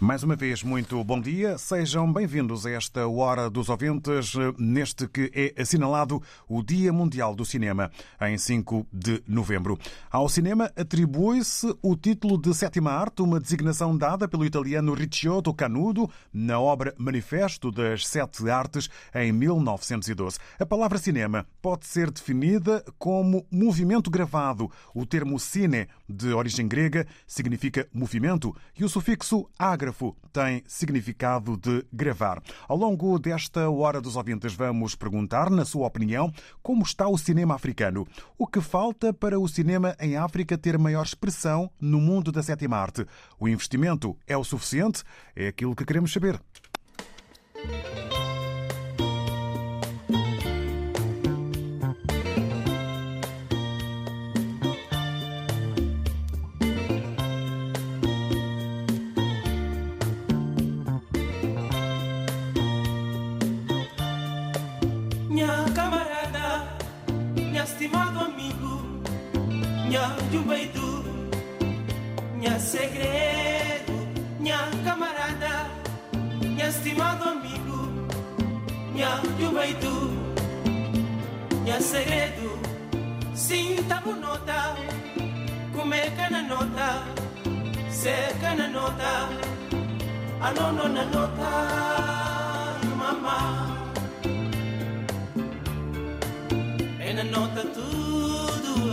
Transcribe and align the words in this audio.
Mais 0.00 0.22
uma 0.22 0.34
vez, 0.34 0.62
muito 0.62 1.04
bom 1.04 1.20
dia. 1.20 1.58
Sejam 1.58 2.10
bem-vindos 2.10 2.64
a 2.64 2.70
esta 2.70 3.06
Hora 3.06 3.50
dos 3.50 3.68
Ouvintes, 3.68 4.32
neste 4.56 5.06
que 5.06 5.30
é 5.34 5.60
assinalado 5.60 6.22
o 6.48 6.62
Dia 6.62 6.90
Mundial 6.90 7.34
do 7.34 7.44
Cinema, 7.44 7.90
em 8.22 8.38
5 8.38 8.86
de 8.90 9.22
novembro. 9.28 9.78
Ao 10.10 10.26
cinema 10.26 10.72
atribui-se 10.74 11.76
o 11.82 11.94
título 11.94 12.40
de 12.40 12.54
sétima 12.54 12.92
arte, 12.92 13.20
uma 13.20 13.38
designação 13.38 13.94
dada 13.94 14.26
pelo 14.26 14.46
italiano 14.46 14.94
Ricciotto 14.94 15.52
Canudo 15.52 16.10
na 16.32 16.58
obra 16.58 16.94
Manifesto 16.96 17.70
das 17.70 18.06
Sete 18.06 18.48
Artes, 18.48 18.88
em 19.14 19.30
1912. 19.32 20.38
A 20.58 20.64
palavra 20.64 20.96
cinema 20.96 21.46
pode 21.60 21.84
ser 21.84 22.10
definida 22.10 22.82
como 22.98 23.46
movimento 23.50 24.10
gravado. 24.10 24.70
O 24.94 25.04
termo 25.04 25.38
cine, 25.38 25.86
de 26.10 26.32
origem 26.32 26.66
grega, 26.66 27.06
significa 27.26 27.88
movimento 27.92 28.54
e 28.78 28.84
o 28.84 28.88
sufixo 28.88 29.48
agra 29.58 29.94
tem 30.32 30.62
significado 30.66 31.56
de 31.56 31.84
gravar. 31.92 32.42
Ao 32.68 32.76
longo 32.76 33.18
desta 33.18 33.68
Hora 33.70 34.00
dos 34.00 34.16
Ouvintes, 34.16 34.54
vamos 34.54 34.94
perguntar, 34.94 35.50
na 35.50 35.64
sua 35.64 35.86
opinião, 35.86 36.32
como 36.62 36.82
está 36.82 37.08
o 37.08 37.18
cinema 37.18 37.54
africano. 37.54 38.06
O 38.38 38.46
que 38.46 38.60
falta 38.60 39.12
para 39.12 39.38
o 39.38 39.48
cinema 39.48 39.96
em 40.00 40.16
África 40.16 40.56
ter 40.56 40.78
maior 40.78 41.04
expressão 41.04 41.70
no 41.80 42.00
mundo 42.00 42.30
da 42.32 42.42
sétima 42.42 42.76
arte? 42.76 43.06
O 43.38 43.48
investimento 43.48 44.16
é 44.26 44.36
o 44.36 44.44
suficiente? 44.44 45.02
É 45.34 45.48
aquilo 45.48 45.74
que 45.74 45.84
queremos 45.84 46.12
saber. 46.12 46.40
Minha 70.30 70.42
jumbeito, 70.42 71.04
minha 72.34 72.58
segredo, 72.58 73.92
minha 74.38 74.58
camarada, 74.84 75.68
minha 76.40 76.68
estimado 76.68 77.28
amigo, 77.28 78.06
minha 78.92 79.20
jumbeito, 79.38 79.90
minha 81.62 81.80
segredo, 81.80 82.58
sinta 83.34 84.00
nota, 84.00 84.76
come 85.74 86.10
cana 86.16 86.42
nota, 86.42 87.02
seca 87.90 88.54
na 88.54 88.68
nota, 88.68 89.28
a 90.40 90.52
nono 90.52 90.88
na 90.88 91.04
nota, 91.06 91.50
mamá. 92.96 93.76
na 97.12 97.24
nota 97.24 97.62
tudo 97.74 97.99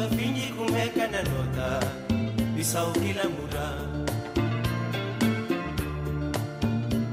a 0.07 0.09
fim 0.09 0.33
de 0.33 0.53
comer 0.53 0.93
na 0.95 1.21
nota 1.23 1.79
e 2.55 2.63
só 2.63 2.87
o 2.87 2.93
que 2.93 3.11
lá 3.11 3.25
muda 3.25 3.65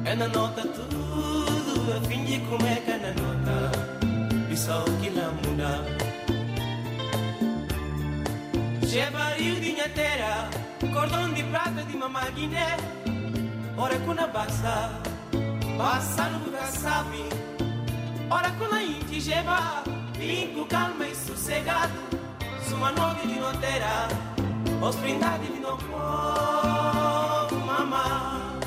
é 0.04 0.14
na 0.14 0.28
nota 0.28 0.62
tudo 0.62 1.92
a 1.96 2.00
fim 2.08 2.24
de 2.24 2.38
comer 2.46 2.82
na 2.86 3.12
nota 3.20 3.72
que 5.00 5.10
lá 5.10 5.28
muda 5.42 5.84
Chevario 8.86 9.60
de 9.60 9.72
terra 9.88 10.48
cordão 10.92 11.32
de 11.32 11.42
prata 11.42 11.82
de 11.82 11.96
mamá 11.96 12.30
Guiné 12.30 12.76
ora 13.76 13.98
com 13.98 14.12
a 14.12 14.26
bassa 14.28 14.90
bassa 15.76 16.28
no 16.28 16.80
sabe 16.80 17.24
ora 18.30 18.50
com 18.52 18.72
a 18.72 18.82
inti 18.82 19.20
jeba 19.20 19.82
limpo, 20.16 20.64
calma 20.66 21.06
e 21.06 21.14
sossegado. 21.14 22.23
Sua 22.68 22.90
noite 22.92 23.26
de 23.28 23.38
noteira, 23.38 24.08
hospedade 24.80 25.46
de 25.46 25.60
novo, 25.60 25.86
mamá. 27.66 28.58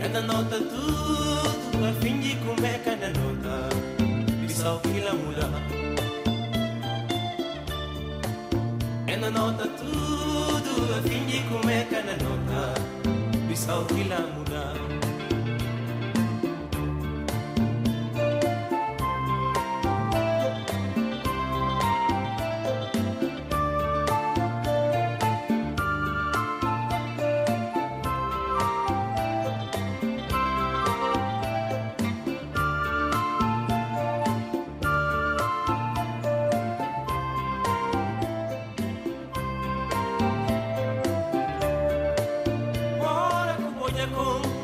É 0.00 0.08
da 0.08 0.20
nota 0.22 0.58
tudo, 0.58 1.84
a 1.88 1.92
fim 2.00 2.20
de 2.20 2.36
comer 2.36 2.80
cada 2.84 3.08
nota. 3.08 3.68
E 4.46 4.48
só 4.48 4.76
que 4.78 5.00
la 5.00 5.14
muda. 5.14 5.50
É 9.08 9.16
da 9.16 9.30
nota 9.30 9.66
tudo, 9.66 10.94
a 10.96 11.02
fim 11.08 11.26
de 11.26 11.42
comer 11.48 11.88
cada 11.88 12.12
nota. 12.12 12.34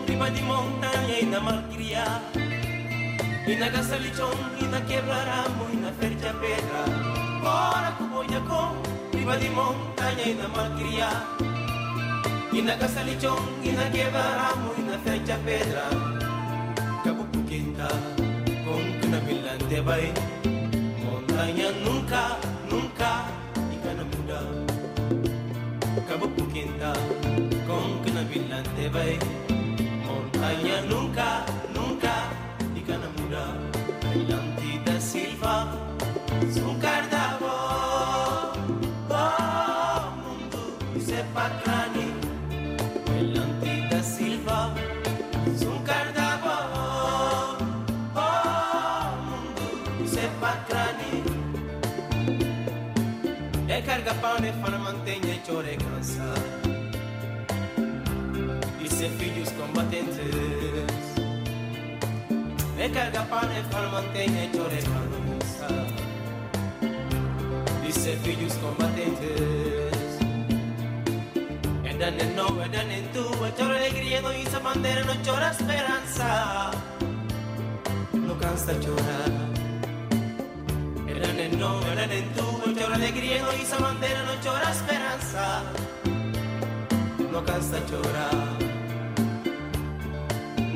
riva 0.04 0.28
di 0.28 0.40
montagna, 0.42 1.16
in 1.16 1.34
Amalghiria, 1.34 2.20
in 3.46 3.62
Agasalicion, 3.62 4.36
in 4.58 4.72
Achiebraramo, 4.72 5.68
in 5.70 5.84
Afergia 5.84 6.32
Pedra, 6.34 6.82
ora 7.42 7.92
Cuboiacon, 7.96 8.80
riva 9.10 9.36
di 9.36 9.48
montagna, 9.48 10.22
in 10.22 10.40
Amalghiria, 10.40 11.08
in 12.52 12.68
Agasalicion, 12.68 13.42
in 13.62 13.78
Achiebraramo, 13.78 14.72
in 14.76 14.90
Afergia 14.90 15.36
Pedra, 15.44 15.88
Capopuquinta, 17.02 17.88
con 18.64 18.98
Cunamilante 19.00 19.80
vai, 19.82 20.12
montagna 21.02 21.70
nunca, 21.82 22.36
nunca, 22.68 23.24
y 23.70 23.76
Canamuda, 23.82 24.40
Capopuquinta, 26.06 26.92
con 27.66 28.02
Cunamilante 28.02 28.88
Bay, 28.90 29.18
nunca, 30.90 31.44
nunca, 31.72 32.12
y 32.74 32.80
cana 32.80 33.08
muda. 33.16 33.44
Adelante 34.08 34.80
da 34.84 35.00
Silva, 35.00 35.72
sou 36.52 36.74
cardavo. 36.78 37.46
Oh, 39.08 40.10
mundo, 40.20 40.60
isso 40.96 41.14
é 41.14 41.22
bacana. 41.34 42.04
Adelante 43.08 43.72
da 43.90 44.02
Silva, 44.02 44.74
sou 45.58 45.80
cardavo. 45.90 46.56
Oh, 48.16 49.16
mundo, 49.28 49.64
isso 50.04 50.18
é 50.18 50.28
bacana. 50.40 51.08
É 53.68 53.80
carga 53.82 54.14
pão, 54.14 54.36
é 54.36 54.52
fana, 54.60 54.78
mantenha 54.78 55.34
e 55.34 55.46
chore 55.46 55.76
cansa. 55.76 56.34
Isso 58.84 59.04
é 59.04 59.08
filhos 59.10 59.50
combatentes. 59.52 60.69
recarga 62.80 63.22
para 63.24 63.62
farmacêutica 63.70 64.44
e 64.44 64.48
torremança. 64.56 65.68
Disse 67.84 68.16
filhos 68.24 68.54
combatentes. 68.54 70.10
É 71.84 71.92
dane 72.00 72.24
não, 72.34 72.62
é 72.62 72.68
dane 72.68 73.04
tu, 73.12 73.44
é 73.44 73.50
chora 73.50 73.76
alegria, 73.76 74.22
não 74.22 74.32
isso 74.32 74.58
bandeira, 74.60 75.04
não 75.04 75.16
chora 75.22 75.50
esperança. 75.50 76.70
Não 78.14 78.36
cansa 78.38 78.72
chorar. 78.82 79.30
É 81.06 81.14
dane 81.20 81.56
não, 81.56 81.80
é 81.80 81.94
dane 81.96 82.22
tu, 82.34 82.46
é 82.64 82.80
chora 82.80 82.94
alegria, 82.94 83.42
não 83.42 83.52
isso 83.52 83.76
bandeira, 83.78 84.22
não 84.24 84.36
chora 84.42 84.70
esperança. 84.70 85.44
Não 87.30 87.44
cansa 87.44 87.78
chorar. 87.90 88.40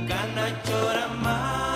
Gana 0.07 0.47
chorar 0.67 1.09
mais. 1.23 1.74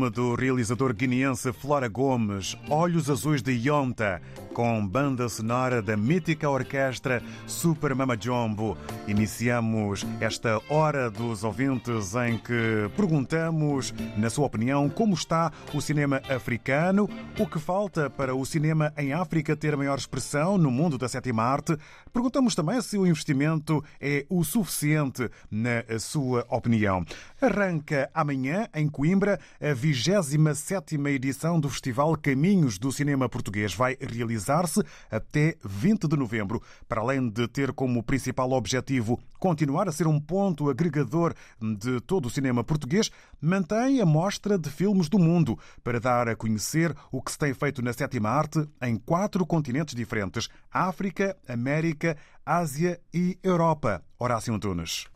Filme 0.00 0.08
do 0.08 0.34
realizador 0.34 0.94
guineense 0.94 1.52
Flora 1.52 1.86
Gomes, 1.86 2.56
Olhos 2.70 3.10
Azuis 3.10 3.42
de 3.42 3.52
Yonta, 3.52 4.22
com 4.52 4.86
banda 4.86 5.28
sonora 5.28 5.80
da 5.80 5.96
mítica 5.96 6.48
orquestra 6.48 7.22
Super 7.46 7.94
Mama 7.94 8.16
Jumbo. 8.20 8.76
Iniciamos 9.06 10.06
esta 10.20 10.60
hora 10.68 11.10
dos 11.10 11.44
ouvintes 11.44 12.14
em 12.14 12.36
que 12.38 12.90
perguntamos, 12.96 13.94
na 14.16 14.28
sua 14.30 14.46
opinião, 14.46 14.88
como 14.88 15.14
está 15.14 15.52
o 15.72 15.80
cinema 15.80 16.20
africano, 16.28 17.08
o 17.38 17.46
que 17.46 17.58
falta 17.58 18.10
para 18.10 18.34
o 18.34 18.44
cinema 18.44 18.92
em 18.96 19.12
África 19.12 19.56
ter 19.56 19.76
maior 19.76 19.98
expressão 19.98 20.58
no 20.58 20.70
mundo 20.70 20.98
da 20.98 21.08
sétima 21.08 21.42
arte. 21.42 21.76
Perguntamos 22.12 22.54
também 22.54 22.80
se 22.80 22.98
o 22.98 23.06
investimento 23.06 23.82
é 24.00 24.26
o 24.28 24.42
suficiente, 24.44 25.30
na 25.50 25.84
sua 25.98 26.44
opinião. 26.48 27.04
Arranca 27.40 28.10
amanhã, 28.12 28.66
em 28.74 28.88
Coimbra, 28.88 29.38
a 29.60 29.72
27 29.72 30.96
edição 31.08 31.60
do 31.60 31.68
Festival 31.68 32.16
Caminhos 32.16 32.78
do 32.78 32.90
Cinema 32.90 33.28
Português. 33.28 33.74
Vai 33.74 33.96
realizar-se 34.40 34.82
até 35.10 35.56
20 35.62 36.08
de 36.08 36.16
novembro. 36.16 36.62
Para 36.88 37.00
além 37.00 37.28
de 37.28 37.46
ter 37.46 37.72
como 37.72 38.02
principal 38.02 38.50
objetivo 38.52 39.20
continuar 39.38 39.88
a 39.88 39.92
ser 39.92 40.06
um 40.06 40.18
ponto 40.18 40.68
agregador 40.68 41.34
de 41.60 42.00
todo 42.00 42.26
o 42.26 42.30
cinema 42.30 42.64
português, 42.64 43.10
mantém 43.40 44.00
a 44.00 44.06
mostra 44.06 44.58
de 44.58 44.70
filmes 44.70 45.08
do 45.08 45.18
mundo 45.18 45.58
para 45.84 46.00
dar 46.00 46.28
a 46.28 46.36
conhecer 46.36 46.94
o 47.12 47.22
que 47.22 47.32
se 47.32 47.38
tem 47.38 47.54
feito 47.54 47.82
na 47.82 47.92
sétima 47.92 48.30
arte 48.30 48.66
em 48.82 48.96
quatro 48.96 49.46
continentes 49.46 49.94
diferentes: 49.94 50.48
África, 50.70 51.36
América, 51.46 52.16
Ásia 52.44 53.00
e 53.12 53.38
Europa. 53.42 54.02
Horácio 54.18 54.54
Antunes. 54.54 55.06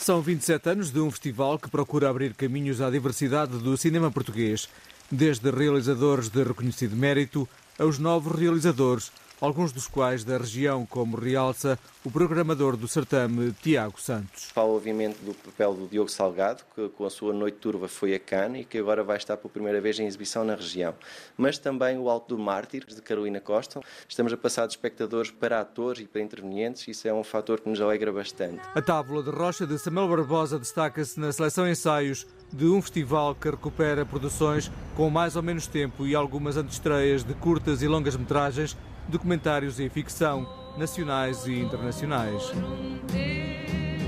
São 0.00 0.20
27 0.20 0.68
anos 0.68 0.90
de 0.90 1.00
um 1.00 1.10
festival 1.10 1.58
que 1.58 1.70
procura 1.70 2.10
abrir 2.10 2.34
caminhos 2.34 2.82
à 2.82 2.90
diversidade 2.90 3.56
do 3.56 3.74
cinema 3.74 4.10
português, 4.10 4.68
desde 5.14 5.50
realizadores 5.50 6.30
de 6.34 6.42
reconhecido 6.42 6.96
mérito 6.96 7.48
aos 7.78 7.98
novos 7.98 8.34
realizadores, 8.34 9.12
alguns 9.40 9.72
dos 9.72 9.86
quais 9.86 10.24
da 10.24 10.38
região, 10.38 10.86
como 10.86 11.16
realça 11.16 11.78
o 12.04 12.10
programador 12.10 12.76
do 12.76 12.86
certame, 12.86 13.52
Tiago 13.62 14.00
Santos. 14.00 14.50
Falo, 14.52 14.76
obviamente, 14.76 15.18
do 15.18 15.34
papel 15.34 15.74
do 15.74 15.86
Diogo 15.86 16.10
Salgado, 16.10 16.62
que 16.74 16.88
com 16.90 17.04
a 17.06 17.10
sua 17.10 17.32
Noite 17.32 17.58
Turva 17.58 17.88
foi 17.88 18.14
a 18.14 18.18
Cannes 18.18 18.62
e 18.62 18.64
que 18.64 18.78
agora 18.78 19.02
vai 19.02 19.16
estar 19.16 19.36
pela 19.36 19.52
primeira 19.52 19.80
vez 19.80 19.98
em 19.98 20.06
exibição 20.06 20.44
na 20.44 20.54
região. 20.54 20.94
Mas 21.36 21.58
também 21.58 21.98
o 21.98 22.08
Alto 22.08 22.36
do 22.36 22.42
Mártir, 22.42 22.84
de 22.86 23.00
Carolina 23.00 23.40
Costa. 23.40 23.80
Estamos 24.08 24.32
a 24.32 24.36
passar 24.36 24.66
de 24.66 24.74
espectadores 24.74 25.30
para 25.30 25.60
atores 25.60 26.02
e 26.02 26.06
para 26.06 26.20
intervenientes, 26.20 26.86
isso 26.88 27.08
é 27.08 27.12
um 27.12 27.24
fator 27.24 27.60
que 27.60 27.68
nos 27.68 27.80
alegra 27.80 28.12
bastante. 28.12 28.60
A 28.74 28.82
Tábula 28.82 29.22
de 29.22 29.30
Rocha 29.30 29.66
de 29.66 29.78
Samuel 29.78 30.08
Barbosa 30.08 30.58
destaca-se 30.58 31.18
na 31.18 31.32
seleção 31.32 31.68
ensaios 31.68 32.26
de 32.52 32.66
um 32.66 32.80
festival 32.80 33.34
que 33.34 33.50
recupera 33.50 34.06
produções 34.06 34.70
com 34.96 35.10
mais 35.10 35.34
ou 35.36 35.42
menos 35.42 35.66
tempo 35.66 36.06
e 36.06 36.14
algumas 36.14 36.56
antestreias 36.56 37.24
de 37.24 37.34
curtas 37.34 37.82
e 37.82 37.88
longas 37.88 38.16
metragens, 38.16 38.76
documentários 39.08 39.80
e 39.80 39.88
ficção, 39.88 40.48
nacionais 40.76 41.46
e 41.46 41.60
internacionais. 41.60 42.52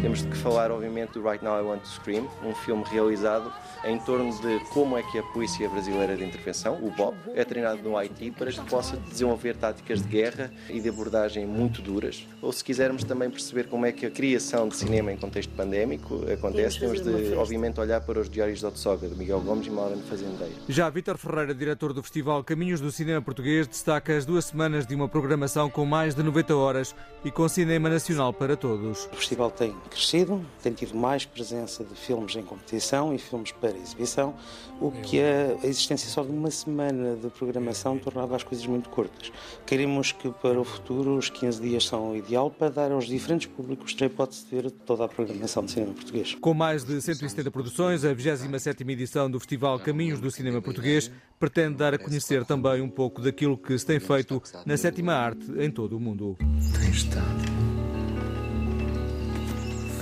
Temos 0.03 0.23
de 0.23 0.37
falar, 0.37 0.71
obviamente, 0.71 1.13
do 1.13 1.23
Right 1.23 1.43
Now 1.45 1.59
I 1.59 1.63
Want 1.63 1.81
to 1.81 1.89
Scream, 1.89 2.29
um 2.45 2.55
filme 2.55 2.85
realizado 2.91 3.53
em 3.85 3.99
torno 3.99 4.31
de 4.41 4.61
como 4.71 4.97
é 4.97 5.03
que 5.03 5.19
a 5.19 5.23
Polícia 5.23 5.69
Brasileira 5.69 6.17
de 6.17 6.25
Intervenção, 6.25 6.75
o 6.83 6.91
BOP, 6.91 7.17
é 7.35 7.45
treinado 7.45 7.83
no 7.83 7.97
Haiti 7.97 8.31
para 8.31 8.51
que 8.51 8.61
possa 8.63 8.97
desenvolver 8.97 9.57
táticas 9.57 10.03
de 10.03 10.09
guerra 10.09 10.53
e 10.69 10.81
de 10.81 10.89
abordagem 10.89 11.47
muito 11.47 11.81
duras. 11.81 12.27
Ou 12.43 12.53
se 12.53 12.63
quisermos 12.63 13.05
também 13.05 13.31
perceber 13.31 13.69
como 13.69 13.87
é 13.87 13.93
que 13.93 14.07
a 14.07 14.11
criação 14.11 14.69
de 14.69 14.77
cinema 14.77 15.13
em 15.13 15.17
contexto 15.17 15.51
pandémico 15.55 16.21
acontece, 16.31 16.81
temos 16.81 17.01
de, 17.01 17.35
obviamente, 17.35 17.81
olhar 17.81 18.01
para 18.01 18.21
os 18.21 18.29
Diários 18.29 18.61
de 18.61 18.67
Otsoga, 18.67 19.09
de 19.09 19.15
Miguel 19.15 19.41
Gomes 19.41 19.67
e 19.67 19.71
Maurano 19.71 20.03
Fazendeira. 20.03 20.53
Já 20.69 20.91
Vítor 20.91 21.17
Ferreira, 21.17 21.55
diretor 21.55 21.93
do 21.93 22.03
Festival 22.03 22.45
Caminhos 22.45 22.81
do 22.81 22.93
Cinema 22.93 23.23
Português, 23.23 23.67
destaca 23.67 24.17
as 24.17 24.25
duas 24.25 24.45
semanas 24.45 24.87
de 24.87 24.95
uma 24.95 25.09
programação 25.09 25.71
com 25.71 25.85
mais 25.85 26.15
de 26.15 26.23
90 26.23 26.55
horas 26.55 26.95
e 27.25 27.31
com 27.31 27.49
cinema 27.49 27.89
nacional 27.89 28.33
para 28.33 28.57
todos. 28.57 29.07
O 29.13 29.17
festival 29.17 29.51
tem 29.51 29.75
crescido, 29.89 30.45
tem 30.63 30.73
tido 30.73 30.95
mais 30.97 31.25
presença 31.25 31.85
de 31.85 31.95
filmes 31.95 32.37
em 32.37 32.43
competição 32.43 33.15
e 33.15 33.19
filmes 33.19 33.53
para 33.53 33.77
exibição, 33.77 34.35
o 34.81 34.91
que 34.91 35.21
a 35.21 35.67
existência 35.67 36.09
só 36.09 36.23
de 36.23 36.31
uma 36.31 36.51
semana 36.51 37.17
de 37.17 37.29
programação 37.31 37.99
tornava 37.99 38.37
as 38.37 38.43
coisas 38.43 38.67
muito 38.67 38.89
curtas. 38.89 39.33
Queremos 39.65 40.13
que 40.13 40.31
para 40.31 40.61
o 40.61 40.65
futuro 40.65 41.17
os 41.17 41.31
15 41.31 41.61
dias 41.61 41.87
são 41.87 42.13
o 42.13 42.17
ideal 42.17 42.51
para 42.51 42.71
dar 42.71 42.93
aos 42.93 43.07
diferentes 43.07 43.47
públicos 43.47 43.97
a 44.01 44.05
hipótese 44.07 44.45
de 44.45 44.51
ver 44.51 44.71
toda 44.71 45.05
a 45.05 45.09
programação 45.09 45.65
de 45.65 45.73
cinema 45.73 45.95
português. 45.95 46.35
Com 46.41 46.55
mais 46.55 46.85
de 46.85 47.01
170 47.01 47.51
produções, 47.51 48.05
a 48.05 48.15
27ª 48.15 48.91
edição 48.91 49.31
do 49.31 49.41
Festival 49.41 49.79
Caminhos 49.79 50.21
do 50.21 50.31
Cinema 50.31 50.61
Português 50.61 51.11
pretende 51.39 51.77
dar 51.77 51.95
a 51.95 51.99
conhecer 51.99 52.45
também 52.45 52.81
um 52.81 52.89
pouco 52.89 53.21
daquilo 53.21 53.57
que 53.57 53.79
se 53.79 53.87
tem 53.87 54.01
feito 54.01 54.43
na 54.65 54.77
sétima 54.77 55.15
arte 55.15 55.47
em 55.59 55.71
todo 55.71 55.97
o 55.97 56.01
mundo. 56.01 56.37
Tem 56.79 56.91
estado 56.91 57.46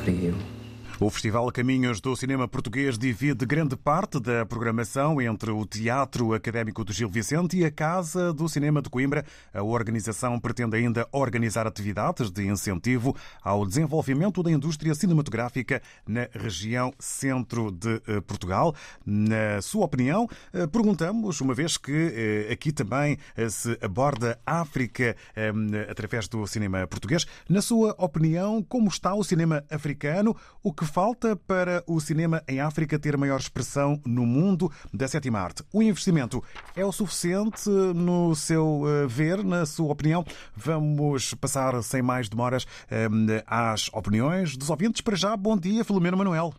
for 0.05 0.11
you. 0.11 0.54
O 1.01 1.11
Festival 1.11 1.51
Caminhos 1.51 2.01
do 2.01 2.15
Cinema 2.15 2.47
Português 2.47 2.97
divide 2.97 3.45
grande 3.45 3.77
parte 3.77 4.21
da 4.21 4.47
programação 4.47 5.21
entre 5.21 5.51
o 5.51 5.67
Teatro 5.67 6.33
Académico 6.33 6.85
de 6.85 6.93
Gil 6.93 7.09
Vicente 7.09 7.59
e 7.59 7.65
a 7.65 7.71
Casa 7.71 8.33
do 8.33 8.49
Cinema 8.49 8.81
de 8.81 8.89
Coimbra. 8.89 9.25
A 9.53 9.61
organização 9.61 10.39
pretende 10.39 10.77
ainda 10.77 11.07
organizar 11.11 11.67
atividades 11.67 12.31
de 12.31 12.47
incentivo 12.47 13.15
ao 13.43 13.67
desenvolvimento 13.67 14.41
da 14.41 14.53
indústria 14.53 14.95
cinematográfica 14.95 15.83
na 16.07 16.29
região 16.33 16.95
centro 17.01 17.73
de 17.73 18.01
eh, 18.07 18.21
Portugal. 18.21 18.73
Na 19.05 19.61
sua 19.63 19.87
opinião, 19.87 20.29
eh, 20.53 20.65
perguntamos, 20.69 21.41
uma 21.41 21.55
vez 21.55 21.77
que 21.77 22.47
eh, 22.49 22.53
aqui 22.53 22.71
também 22.71 23.19
se 23.51 23.77
aborda 23.83 24.39
África 24.47 25.17
através 25.91 26.29
do 26.29 26.47
cinema 26.47 26.87
português, 26.87 27.27
na 27.49 27.61
sua 27.61 27.95
opinião, 27.99 28.63
como 28.63 28.89
está 28.89 29.13
o 29.13 29.25
cinema 29.25 29.65
africano? 29.69 30.37
O 30.63 30.73
que 30.73 30.84
falta 30.85 31.37
para 31.37 31.83
o 31.87 32.01
cinema 32.01 32.43
em 32.49 32.61
África 32.61 32.99
ter 32.99 33.17
maior 33.17 33.39
expressão 33.39 34.01
no 34.07 34.25
mundo 34.25 34.71
da 34.93 35.09
sétima 35.09 35.41
arte? 35.41 35.63
O 35.73 35.83
investimento 35.83 36.43
é 36.77 36.85
o 36.85 36.93
suficiente 36.93 37.69
no 37.69 38.35
seu 38.35 38.83
ver, 39.09 39.43
na 39.43 39.67
sua 39.67 39.93
opinião? 39.93 40.25
Vamos 40.55 41.35
passar 41.35 41.83
sem 41.83 42.03
mais 42.03 42.29
demoras 42.29 42.67
às 43.47 43.89
opiniões 43.93 44.57
dos 44.57 44.71
ouvintes. 44.71 45.01
Para 45.01 45.17
já, 45.17 45.37
bom 45.37 45.57
dia, 45.57 45.85
Filomeno 45.85 46.17
Manuel. 46.17 46.53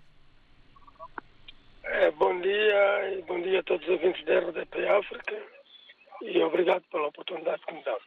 É, 1.84 2.12
bom 2.12 2.40
dia 2.42 3.18
e 3.18 3.22
bom 3.24 3.42
dia 3.42 3.60
a 3.60 3.64
todos 3.64 3.86
os 3.88 3.94
ouvintes 3.94 4.24
da 4.26 4.40
RDP 4.40 4.88
África 4.88 5.36
e 6.22 6.42
obrigado 6.44 6.84
pela 6.92 7.08
oportunidade 7.08 7.62
que 7.66 7.74
me 7.74 7.84
dá. 7.84 7.98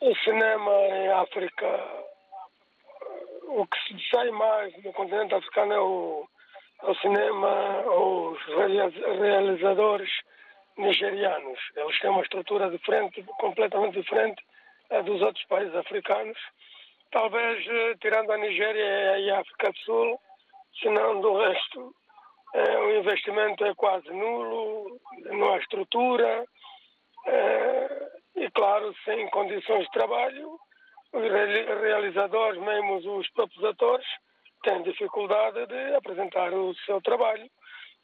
O 0.00 0.14
cinema 0.16 0.70
em 0.70 1.08
África 1.12 2.03
o 3.48 3.66
que 3.66 3.78
se 3.86 4.08
sai 4.10 4.30
mais 4.30 4.72
no 4.82 4.92
continente 4.92 5.34
africano 5.34 5.72
é 5.72 5.80
o, 5.80 6.28
é 6.82 6.90
o 6.90 6.94
cinema, 6.96 7.80
os 7.90 8.38
realizadores 9.20 10.10
nigerianos. 10.76 11.58
Eles 11.76 11.98
têm 12.00 12.10
uma 12.10 12.22
estrutura 12.22 12.70
diferente, 12.70 13.22
completamente 13.38 14.00
diferente 14.00 14.42
dos 15.04 15.22
outros 15.22 15.44
países 15.46 15.74
africanos. 15.74 16.38
Talvez, 17.10 17.64
uh, 17.66 17.98
tirando 18.00 18.32
a 18.32 18.38
Nigéria 18.38 19.18
e 19.18 19.30
a 19.30 19.40
África 19.40 19.70
do 19.70 19.78
Sul, 19.78 20.20
senão 20.82 21.20
do 21.20 21.38
resto, 21.38 21.94
o 22.54 22.90
investimento 22.92 23.64
é 23.64 23.74
quase 23.74 24.08
nulo, 24.10 25.00
não 25.24 25.52
há 25.52 25.58
estrutura. 25.58 26.44
e, 28.36 28.50
claro, 28.50 28.94
sem 29.04 29.28
condições 29.30 29.84
de 29.84 29.90
trabalho, 29.90 30.58
os 31.14 31.80
realizadores, 31.80 32.60
mesmo 32.60 33.18
os 33.18 33.30
próprios 33.30 33.64
atores, 33.64 34.06
têm 34.62 34.82
dificuldade 34.82 35.66
de 35.66 35.94
apresentar 35.94 36.52
o 36.52 36.74
seu 36.86 37.00
trabalho. 37.00 37.48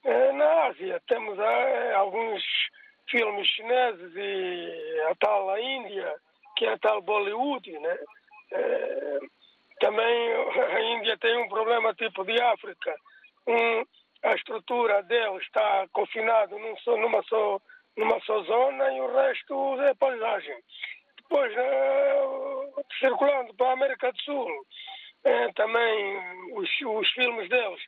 Eh, 0.04 0.32
na 0.32 0.66
Ásia 0.66 1.02
temos 1.08 1.38
eh, 1.38 1.94
alguns 1.94 2.42
filmes 3.10 3.46
chineses 3.48 4.12
e 4.14 5.00
a 5.10 5.14
tal 5.16 5.50
a 5.50 5.60
Índia, 5.60 6.14
que 6.56 6.66
é 6.66 6.72
a 6.72 6.78
tal 6.78 7.02
Bollywood, 7.02 7.70
né? 7.78 7.98
Eh, 8.52 9.18
também 9.80 10.32
a 10.76 10.80
Índia 10.80 11.18
tem 11.18 11.36
um 11.38 11.48
problema 11.48 11.92
tipo 11.94 12.24
de 12.24 12.40
África. 12.40 12.94
Um, 13.46 13.84
a 14.22 14.34
estrutura 14.34 15.02
dele 15.02 15.38
está 15.38 15.86
confinado 15.92 16.58
num 16.58 16.76
só, 16.78 16.96
numa, 16.96 17.22
só, 17.22 17.60
numa 17.96 18.20
só 18.20 18.42
zona 18.42 18.92
e 18.92 19.00
o 19.00 19.12
resto 19.12 19.80
é 19.82 19.94
paisagem. 19.94 20.56
Depois, 21.30 21.54
circulando 22.98 23.54
para 23.54 23.68
a 23.68 23.72
América 23.72 24.10
do 24.10 24.20
Sul, 24.22 24.66
também 25.54 26.18
os, 26.54 26.68
os 26.84 27.08
filmes 27.12 27.48
deles 27.48 27.80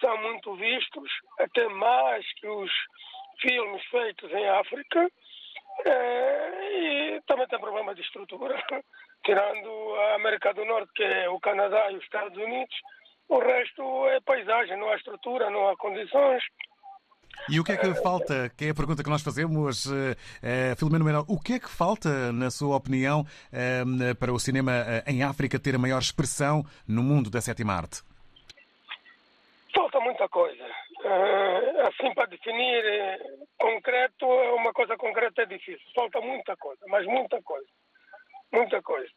são 0.00 0.16
muito 0.18 0.54
vistos, 0.56 1.10
até 1.38 1.66
mais 1.68 2.26
que 2.34 2.46
os 2.46 2.70
filmes 3.40 3.82
feitos 3.86 4.30
em 4.30 4.46
África. 4.50 5.10
e 5.86 7.22
também 7.26 7.46
tem 7.48 7.58
problema 7.58 7.94
de 7.94 8.02
estrutura, 8.02 8.62
tirando 9.24 9.94
a 9.94 10.14
América 10.16 10.52
do 10.52 10.66
Norte, 10.66 10.92
que 10.94 11.02
é 11.02 11.26
o 11.30 11.40
Canadá 11.40 11.90
e 11.90 11.96
os 11.96 12.04
Estados 12.04 12.36
Unidos. 12.36 12.76
O 13.30 13.38
resto 13.38 14.08
é 14.08 14.20
paisagem, 14.20 14.76
não 14.76 14.90
há 14.90 14.96
estrutura, 14.96 15.48
não 15.48 15.68
há 15.68 15.76
condições. 15.78 16.44
E 17.48 17.58
o 17.58 17.64
que 17.64 17.72
é 17.72 17.76
que 17.76 17.94
falta? 17.94 18.50
Que 18.56 18.66
é 18.66 18.70
a 18.70 18.74
pergunta 18.74 19.02
que 19.02 19.10
nós 19.10 19.22
fazemos, 19.22 19.86
uh, 19.86 20.14
Filomeno 20.76 21.04
Menor. 21.04 21.24
O 21.28 21.40
que 21.40 21.54
é 21.54 21.58
que 21.58 21.68
falta, 21.68 22.32
na 22.32 22.50
sua 22.50 22.76
opinião, 22.76 23.22
uh, 23.22 24.14
para 24.16 24.32
o 24.32 24.38
cinema 24.38 24.72
uh, 24.72 25.10
em 25.10 25.22
África 25.22 25.58
ter 25.58 25.74
a 25.74 25.78
maior 25.78 25.98
expressão 25.98 26.62
no 26.86 27.02
mundo 27.02 27.30
da 27.30 27.40
sétima 27.40 27.74
arte? 27.74 28.02
Falta 29.74 30.00
muita 30.00 30.28
coisa. 30.28 30.64
assim, 31.88 32.12
para 32.14 32.26
definir 32.26 32.84
concreto, 33.58 34.26
uma 34.26 34.72
coisa 34.72 34.96
concreta 34.96 35.42
é 35.42 35.46
difícil. 35.46 35.86
Falta 35.94 36.20
muita 36.20 36.56
coisa, 36.56 36.80
mas 36.88 37.06
muita 37.06 37.40
coisa. 37.42 37.68
Muita 38.52 38.82
coisa. 38.82 39.10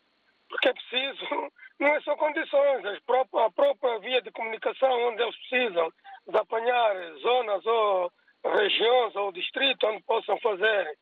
Porque 0.49 0.69
é 0.69 0.73
preciso, 0.73 1.51
não 1.79 1.89
é 1.89 2.01
só 2.01 2.15
condições, 2.15 2.85
a 2.85 3.51
própria 3.51 3.99
via 3.99 4.21
de 4.21 4.31
comunicação 4.31 4.89
onde 5.09 5.21
eles 5.21 5.35
precisam 5.49 5.91
de 6.27 6.37
apanhar 6.37 6.95
zonas 7.21 7.65
ou 7.65 8.11
regiões 8.45 9.15
ou 9.15 9.31
distritos 9.31 9.89
onde 9.89 10.03
possam 10.03 10.39
fazer 10.39 10.97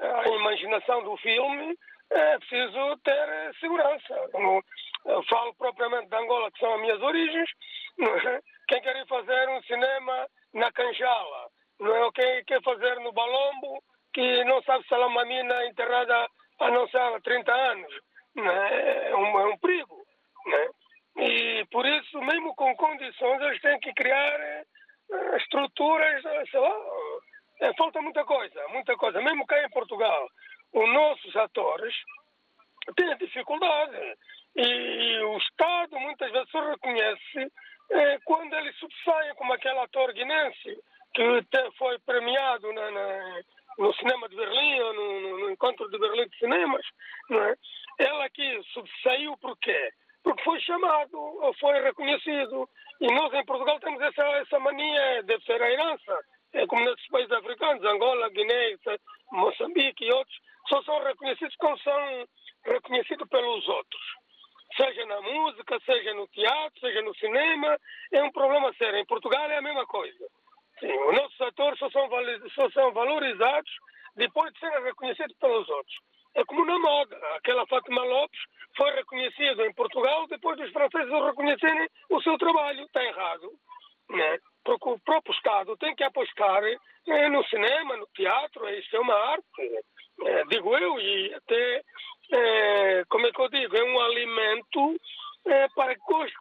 a 0.00 0.28
imaginação 0.28 1.02
do 1.04 1.16
filme, 1.18 1.76
é 2.10 2.38
preciso 2.38 2.96
ter 3.04 3.54
segurança. 3.60 4.30
Eu 5.04 5.22
falo 5.24 5.54
propriamente 5.54 6.08
de 6.08 6.16
Angola, 6.16 6.50
que 6.50 6.58
são 6.58 6.74
as 6.74 6.80
minhas 6.80 7.00
origens. 7.02 7.50
Quem 8.68 8.80
quer 8.80 9.06
fazer 9.06 9.48
um 9.50 9.62
cinema 9.62 10.26
na 10.54 10.72
Canjala, 10.72 11.48
não 11.80 11.94
é? 11.94 12.10
quem 12.12 12.44
quer 12.44 12.62
fazer 12.62 12.98
no 13.00 13.12
Balombo, 13.12 13.82
que 14.12 14.44
não 14.44 14.62
sabe 14.62 14.86
se 14.86 14.94
é 14.94 14.98
uma 14.98 15.24
mina 15.24 15.66
enterrada 15.66 16.28
há 16.60 16.70
não 16.70 16.88
sei 16.88 17.00
há 17.00 17.20
30 17.20 17.52
anos. 17.52 17.94
É? 18.36 19.10
É, 19.10 19.16
um, 19.16 19.38
é 19.40 19.46
um 19.46 19.58
perigo. 19.58 19.96
Não 20.46 20.56
é? 20.56 20.68
E 21.16 21.64
por 21.70 21.86
isso, 21.86 22.20
mesmo 22.20 22.54
com 22.54 22.74
condições, 22.76 23.40
eles 23.42 23.60
têm 23.60 23.78
que 23.80 23.92
criar 23.94 24.64
uh, 25.10 25.36
estruturas, 25.36 26.24
eh, 26.24 26.44
sei 26.50 26.60
lá, 26.60 26.76
uh, 26.76 27.74
falta 27.76 28.02
muita 28.02 28.24
coisa, 28.24 28.68
muita 28.68 28.96
coisa. 28.96 29.20
Mesmo 29.22 29.46
cá 29.46 29.62
em 29.62 29.70
Portugal, 29.70 30.28
os 30.72 30.92
nossos 30.92 31.36
atores 31.36 31.94
têm 32.96 33.16
dificuldade. 33.18 34.16
E 34.56 35.18
o 35.18 35.36
Estado 35.38 35.98
muitas 35.98 36.30
vezes 36.30 36.50
só 36.50 36.60
reconhece 36.70 37.52
quando 38.24 38.54
eles 38.54 38.74
subsaem, 38.76 39.34
como 39.34 39.52
aquele 39.52 39.78
ator 39.78 40.12
guinense 40.12 40.80
que 41.14 41.22
foi 41.78 41.98
premiado 42.00 42.72
na, 42.72 42.90
na, 42.90 43.40
no 43.78 43.94
cinema 43.94 44.28
de 44.28 44.36
Berlim, 44.36 44.80
ou 44.80 44.94
no, 44.94 45.38
no, 45.38 45.50
encontro 45.50 45.88
de 45.90 45.98
Berlim 45.98 46.28
de 46.28 46.38
cinemas. 46.38 46.84
Não 47.30 47.42
é? 47.44 47.54
Ele 47.98 48.22
aqui 48.22 48.60
subsaiu 48.72 49.36
por 49.38 49.56
quê? 49.58 49.92
Foi 50.44 50.60
chamado, 50.60 51.18
ou 51.18 51.54
foi 51.54 51.80
reconhecido. 51.80 52.68
E 53.00 53.06
nós 53.12 53.32
em 53.34 53.44
Portugal 53.44 53.80
temos 53.80 54.00
essa, 54.00 54.22
essa 54.22 54.58
mania, 54.58 55.22
deve 55.24 55.42
ser 55.44 55.60
a 55.60 55.70
herança, 55.70 56.18
é 56.52 56.66
como 56.66 56.84
nesses 56.84 57.06
países 57.08 57.32
africanos, 57.32 57.84
Angola, 57.84 58.28
Guiné, 58.30 58.76
Moçambique 59.32 60.04
e 60.04 60.12
outros, 60.12 60.36
só 60.68 60.82
são 60.82 61.02
reconhecidos 61.02 61.54
quando 61.56 61.80
são 61.82 62.28
reconhecidos 62.64 63.28
pelos 63.28 63.68
outros. 63.68 64.02
Seja 64.76 65.04
na 65.06 65.20
música, 65.20 65.78
seja 65.84 66.14
no 66.14 66.26
teatro, 66.28 66.80
seja 66.80 67.02
no 67.02 67.14
cinema, 67.16 67.78
é 68.12 68.22
um 68.22 68.32
problema 68.32 68.72
sério. 68.74 68.98
Em 68.98 69.06
Portugal 69.06 69.50
é 69.50 69.58
a 69.58 69.62
mesma 69.62 69.86
coisa. 69.86 70.26
Sim, 70.80 70.92
os 70.92 71.14
nossos 71.14 71.40
atores 71.40 71.78
só 71.78 71.90
são, 71.90 72.08
só 72.54 72.70
são 72.70 72.92
valorizados 72.92 73.70
depois 74.16 74.52
de 74.52 74.60
serem 74.60 74.82
reconhecidos 74.82 75.36
pelos 75.38 75.68
outros. 75.68 75.96
É 76.34 76.44
como 76.44 76.64
na 76.64 76.78
moda. 76.78 77.16
Aquela 77.36 77.66
Fátima 77.66 78.02
Lopes 78.02 78.40
foi 78.76 78.90
reconhecida 78.92 79.66
em 79.66 79.74
Portugal 79.74 80.26
depois 80.26 80.56
dos 80.58 80.70
franceses 80.72 81.10
reconhecerem 81.10 81.88
o 82.10 82.20
seu 82.22 82.36
trabalho. 82.38 82.84
Está 82.84 83.04
errado. 83.04 83.50
Né? 84.10 84.38
Porque 84.64 84.88
o 84.88 84.98
próprio 84.98 85.34
Estado 85.34 85.76
tem 85.76 85.94
que 85.94 86.04
apostar 86.04 86.62
né, 87.06 87.28
no 87.28 87.44
cinema, 87.44 87.96
no 87.96 88.06
teatro. 88.14 88.68
Isso 88.70 88.96
é 88.96 89.00
uma 89.00 89.14
arte, 89.14 89.84
é, 90.24 90.44
digo 90.44 90.76
eu, 90.76 90.98
e 90.98 91.34
até, 91.34 91.82
é, 92.32 93.04
como 93.08 93.26
é 93.26 93.32
que 93.32 93.40
eu 93.40 93.48
digo, 93.48 93.76
é 93.76 93.84
um 93.84 94.00
alimento 94.00 95.00
é, 95.46 95.68
para, 95.74 95.94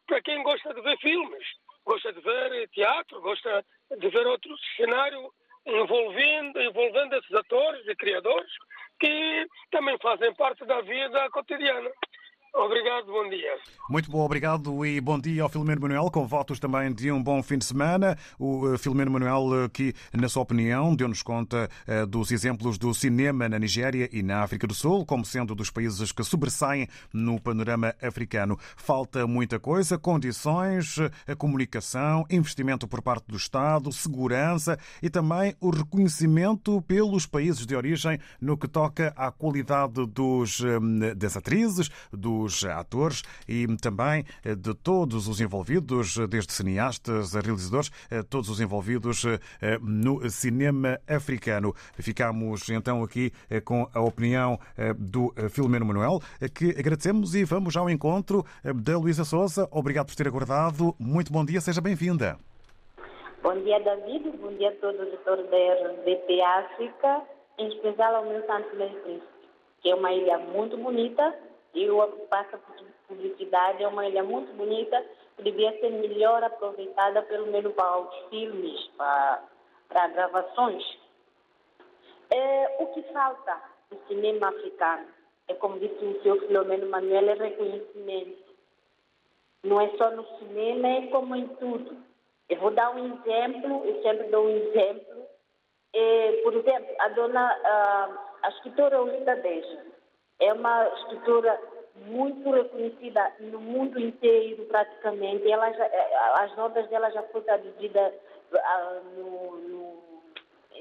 para 0.08 0.22
quem 0.22 0.42
gosta 0.44 0.74
de 0.74 0.82
ver 0.82 0.98
filmes, 0.98 1.46
gosta 1.86 2.14
de 2.14 2.22
ver 2.22 2.70
teatro, 2.70 3.22
gosta 3.22 3.66
de 3.98 4.10
ver 4.10 4.28
outro 4.28 4.56
cenário 4.76 5.32
envolvendo, 5.66 6.62
envolvendo 6.62 7.16
esses 7.16 7.34
atores 7.34 7.88
e 7.88 7.96
criadores 7.96 8.52
que 9.04 9.50
também 9.70 9.98
fazem 10.00 10.34
parte 10.36 10.64
da 10.66 10.80
vida 10.80 11.30
cotidiana. 11.32 11.92
Obrigado, 12.56 13.08
bom 13.08 13.28
dia. 13.30 13.58
Muito 13.90 14.12
bom, 14.12 14.24
obrigado 14.24 14.86
e 14.86 15.02
bom 15.02 15.20
dia 15.20 15.42
ao 15.42 15.50
Filomeno 15.50 15.82
Manuel, 15.82 16.12
com 16.12 16.28
votos 16.28 16.60
também 16.60 16.94
de 16.94 17.12
um 17.12 17.22
bom 17.22 17.42
fim 17.42 17.58
de 17.58 17.66
semana. 17.66 18.16
O 18.38 18.74
eh, 18.74 18.78
Filomeno 18.78 19.10
Manuel, 19.10 19.66
eh, 19.66 19.70
que, 19.70 19.94
na 20.14 20.30
sua 20.30 20.44
opinião, 20.44 20.96
deu-nos 20.96 21.24
conta 21.24 21.68
uh, 21.88 22.06
dos 22.06 22.32
exemplos 22.32 22.78
do 22.78 22.94
cinema 22.94 23.50
na 23.50 23.58
Nigéria 23.58 24.08
e 24.14 24.22
na 24.22 24.44
África 24.44 24.68
do 24.68 24.74
Sul, 24.76 25.04
como 25.04 25.26
sendo 25.26 25.56
dos 25.56 25.72
países 25.72 26.12
que 26.12 26.24
sobressaem 26.24 26.88
no 27.12 27.42
panorama 27.42 27.96
africano. 28.00 28.56
Falta 28.78 29.26
muita 29.26 29.60
coisa, 29.60 29.98
condições, 29.98 30.98
a 31.28 31.36
comunicação, 31.36 32.24
investimento 32.30 32.88
por 32.88 33.02
parte 33.02 33.26
do 33.28 33.36
Estado, 33.36 33.92
segurança 33.92 34.78
e 35.02 35.10
também 35.10 35.56
o 35.60 35.72
reconhecimento 35.72 36.84
pelos 36.84 37.26
países 37.26 37.66
de 37.66 37.76
origem 37.76 38.20
no 38.40 38.56
que 38.56 38.68
toca 38.68 39.12
à 39.18 39.32
qualidade 39.32 40.06
dos, 40.06 40.62
das 41.18 41.36
atrizes, 41.36 41.90
dos 42.12 42.43
dos 42.44 42.64
atores 42.66 43.24
e 43.48 43.66
também 43.78 44.26
eh, 44.44 44.56
de 44.56 44.74
todos 44.76 45.28
os 45.28 45.40
envolvidos, 45.40 46.18
desde 46.28 46.52
cineastas 46.52 47.36
a 47.36 47.40
realizadores, 47.40 47.90
eh, 48.12 48.22
todos 48.24 48.50
os 48.50 48.60
envolvidos 48.60 49.26
eh, 49.26 49.80
no 49.82 50.30
cinema 50.30 51.00
africano. 51.08 51.74
Ficamos 51.96 52.70
então 52.70 53.04
aqui 53.04 53.32
com 53.64 53.88
a 53.94 54.02
opinião 54.02 54.60
do 54.98 55.34
Filomeno 55.50 55.86
Manuel, 55.86 56.20
que 56.54 56.72
agradecemos 56.72 57.36
e 57.36 57.44
vamos 57.44 57.76
ao 57.78 57.90
encontro 57.90 58.46
da 58.64 58.98
Luísa 58.98 59.24
Souza. 59.24 59.68
Obrigado 59.72 60.08
por 60.08 60.16
ter 60.16 60.28
aguardado. 60.28 60.96
Muito 61.00 61.32
bom 61.32 61.46
dia, 61.46 61.62
seja 61.62 61.82
bem-vinda. 61.82 62.38
Bom 63.42 63.56
dia, 63.64 63.80
David. 63.80 64.30
Bom 64.38 64.54
dia 64.58 64.70
a 64.70 64.76
todos 64.76 65.00
os 65.02 65.08
editores 65.08 65.50
da 65.50 65.58
RDP 65.58 66.42
África, 66.42 67.22
em 67.58 67.68
especial 67.70 68.16
ao 68.16 68.26
meu 68.26 68.46
Santo 68.46 68.70
Príncipe, 68.70 69.22
que 69.82 69.90
é 69.90 69.96
uma 69.96 70.12
ilha 70.12 70.38
muito 70.38 70.78
bonita 70.78 71.34
e 71.74 71.90
o 71.90 72.08
passa 72.30 72.60
publicidade 73.08 73.84
é 73.84 73.88
uma 73.88 74.08
ilha 74.08 74.24
muito 74.24 74.54
bonita 74.54 75.04
que 75.36 75.44
devia 75.44 75.72
ser 75.80 75.90
melhor 75.90 76.44
aproveitada 76.44 77.22
pelo 77.24 77.48
menos 77.48 77.74
para 77.74 78.00
os 78.00 78.30
filmes, 78.30 78.88
para, 78.98 79.44
para 79.90 80.08
gravações. 80.10 80.84
É, 82.30 82.78
o 82.80 82.88
que 82.88 83.02
falta 83.14 83.62
no 83.92 84.00
cinema 84.08 84.50
africano 84.50 85.08
é, 85.48 85.54
como 85.56 85.80
disse 85.80 86.06
o 86.06 86.22
senhor 86.22 86.40
Filomeno 86.40 86.90
Manuel, 86.90 87.30
é 87.30 87.34
reconhecimento. 87.34 88.54
Não 89.64 89.82
é 89.82 89.90
só 89.98 90.12
no 90.12 90.26
cinema, 90.40 90.88
é 90.88 91.08
como 91.08 91.36
em 91.36 91.48
tudo. 91.56 91.98
Eu 92.50 92.60
vou 92.60 92.72
dar 92.72 92.96
um 92.96 93.14
exemplo, 93.14 93.86
eu 93.86 94.02
sempre 94.04 94.28
dou 94.28 94.46
um 94.46 94.50
exemplo 94.50 95.24
É, 95.96 96.42
por 96.44 96.54
exemplo, 96.56 96.96
a 97.00 97.08
dona, 97.10 97.46
a, 97.64 98.38
a 98.44 98.50
escritora 98.50 99.02
Olinda 99.02 99.36
Beja 99.36 99.93
é 100.40 100.54
uma 100.54 100.88
escritora 101.00 101.60
muito 101.96 102.50
reconhecida 102.50 103.32
no 103.40 103.60
mundo 103.60 104.00
inteiro 104.00 104.66
praticamente. 104.66 105.50
Ela 105.50 105.72
já, 105.72 105.86
é, 105.86 106.16
as 106.44 106.56
notas 106.56 106.88
dela 106.90 107.10
já 107.12 107.22
foram 107.24 107.46
traduzidas 107.46 108.14
uh, 108.52 109.20
no, 109.20 109.58
no, 109.58 110.04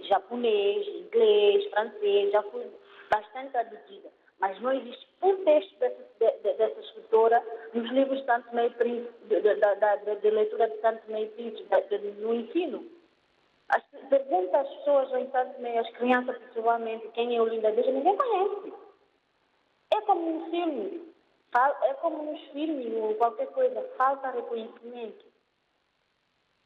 japonês, 0.05 0.87
inglês, 0.89 1.71
francês, 1.71 2.33
já 2.33 2.43
foi 2.45 2.67
bastante 3.11 3.51
traduzida. 3.53 4.11
Mas 4.41 4.61
não 4.61 4.73
existe 4.73 5.07
um 5.23 5.45
texto 5.45 5.79
dessa, 5.79 6.03
de, 6.19 6.53
dessa 6.55 6.81
escritora 6.81 7.43
nos 7.73 7.89
livros 7.91 8.21
de 8.21 8.27
Santo 8.27 8.55
Meio 8.55 8.73
Príncipe, 8.73 9.13
de, 9.29 9.41
de, 9.41 10.21
de, 10.21 10.31
leitura 10.31 10.69
de 10.69 10.81
Santo 10.81 11.03
Meio 11.09 11.29
Príncipe, 11.31 11.69
no 12.19 12.35
ensino. 12.35 12.85
As, 13.69 13.83
pergunta 14.09 14.59
às 14.59 14.69
pessoas 14.69 15.13
em 15.13 15.31
Santo 15.31 15.61
Meio, 15.61 15.81
às 15.81 15.91
crianças 15.91 16.37
principalmente, 16.39 17.09
quem 17.15 17.37
é 17.37 17.41
Olinda 17.41 17.71
Beja, 17.71 17.93
ninguém 17.93 18.17
conhece. 18.17 18.73
É 19.93 20.01
como 20.03 20.37
um 20.37 20.51
filme, 20.51 21.15
é 21.83 21.95
como 21.95 22.23
nos 22.23 22.41
filmes 22.49 22.93
ou 22.95 23.15
qualquer 23.17 23.49
coisa, 23.49 23.83
falta 23.99 24.31
reconhecimento. 24.31 25.27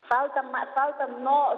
Falta, 0.03 0.41
falta 0.73 1.09
no, 1.09 1.57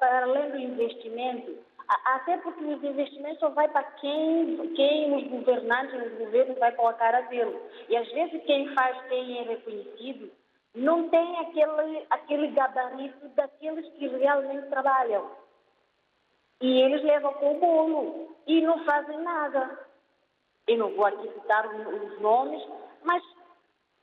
para 0.00 0.24
além 0.24 0.50
do 0.50 0.58
investimento, 0.58 1.56
até 2.04 2.36
porque 2.38 2.64
os 2.64 2.82
investimentos 2.82 3.38
só 3.38 3.50
vai 3.50 3.68
para 3.68 3.84
quem, 3.92 4.74
quem 4.74 5.14
os 5.14 5.30
governantes, 5.30 5.94
os 5.94 6.18
governos 6.18 6.58
vai 6.58 6.72
colocar 6.72 7.14
a 7.14 7.20
dele. 7.22 7.56
E 7.88 7.96
às 7.96 8.10
vezes 8.10 8.42
quem 8.44 8.74
faz, 8.74 9.00
quem 9.06 9.38
é 9.38 9.42
reconhecido, 9.42 10.32
não 10.74 11.08
tem 11.10 11.38
aquele, 11.38 12.04
aquele 12.10 12.48
gabarito 12.48 13.28
daqueles 13.36 13.88
que 13.92 14.08
realmente 14.08 14.66
trabalham. 14.68 15.30
E 16.60 16.80
eles 16.82 17.02
levam 17.04 17.34
com 17.34 17.52
o 17.52 17.60
bolo 17.60 18.36
e 18.48 18.60
não 18.62 18.84
fazem 18.84 19.18
nada. 19.18 19.91
Eu 20.68 20.78
não 20.78 20.94
vou 20.94 21.06
aqui 21.06 21.28
citar 21.32 21.66
os 21.66 22.20
nomes, 22.20 22.62
mas 23.02 23.22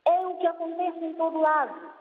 é 0.05 0.27
o 0.27 0.37
que 0.37 0.47
acontece 0.47 1.05
em 1.05 1.13
todo 1.13 1.39
lado. 1.39 1.99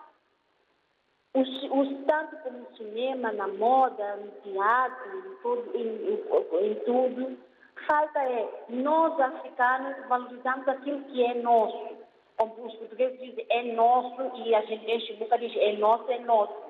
O, 1.35 2.05
tanto 2.05 2.37
como 2.39 2.59
no 2.59 2.77
cinema, 2.77 3.31
na 3.33 3.47
moda, 3.47 4.17
no 4.17 4.31
teatro, 4.43 5.19
em 5.19 5.37
tudo, 5.43 5.77
em, 5.77 5.87
em, 5.87 6.71
em 6.71 6.75
tudo, 6.85 7.39
falta 7.87 8.19
é 8.23 8.65
nós 8.69 9.19
africanos 9.21 10.07
valorizamos 10.09 10.67
aquilo 10.67 11.03
que 11.05 11.25
é 11.25 11.35
nosso. 11.35 11.97
Como 12.37 12.67
os 12.67 12.75
portugueses 12.75 13.21
dizem, 13.21 13.47
é 13.51 13.63
nosso 13.75 14.37
e 14.37 14.55
a 14.55 14.63
gente 14.63 14.91
enche 14.91 15.13
boca 15.15 15.39
diz, 15.39 15.55
é 15.57 15.73
nosso, 15.77 16.11
é 16.11 16.19
nosso. 16.21 16.69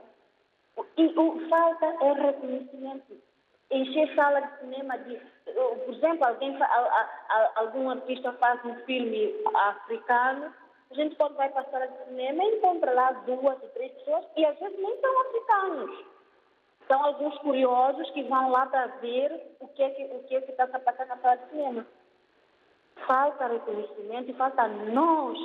E 0.97 1.07
o 1.07 1.49
falta 1.49 1.87
é 1.87 2.12
reconhecimento. 2.12 3.16
Encher 3.71 4.14
sala 4.14 4.40
de 4.40 4.61
cinema 4.61 4.99
de, 4.99 5.21
por 5.85 5.95
exemplo, 5.95 6.25
alguém, 6.25 6.59
algum 7.57 7.91
artista 7.91 8.33
faz 8.35 8.65
um 8.65 8.75
filme 8.85 9.35
africano 9.55 10.53
a 10.91 10.95
gente 10.95 11.17
quando 11.17 11.37
vai 11.37 11.50
passar 11.50 11.87
de 11.87 12.05
cinema 12.07 12.43
encontra 12.45 12.93
lá 12.93 13.12
duas 13.12 13.62
ou 13.62 13.69
três 13.75 13.93
pessoas 13.93 14.25
e 14.37 14.45
às 14.45 14.59
vezes 14.59 14.79
nem 14.79 15.00
são 15.00 15.21
africanos. 15.21 16.05
São 16.87 17.05
alguns 17.05 17.37
curiosos 17.38 18.11
que 18.12 18.23
vão 18.23 18.50
lá 18.50 18.65
para 18.67 18.87
ver 19.03 19.55
o 19.61 19.69
que 19.69 19.83
é 19.83 19.91
que 19.91 20.05
o 20.05 20.23
que 20.25 20.37
é 20.37 20.38
está 20.38 20.65
a 20.65 20.79
passar 20.79 21.07
na 21.07 21.19
sala 21.19 21.37
de 21.37 21.50
cinema. 21.50 21.87
Falta 23.07 23.47
reconhecimento 23.47 24.31
e 24.31 24.35
falta 24.35 24.67
nós, 24.67 25.38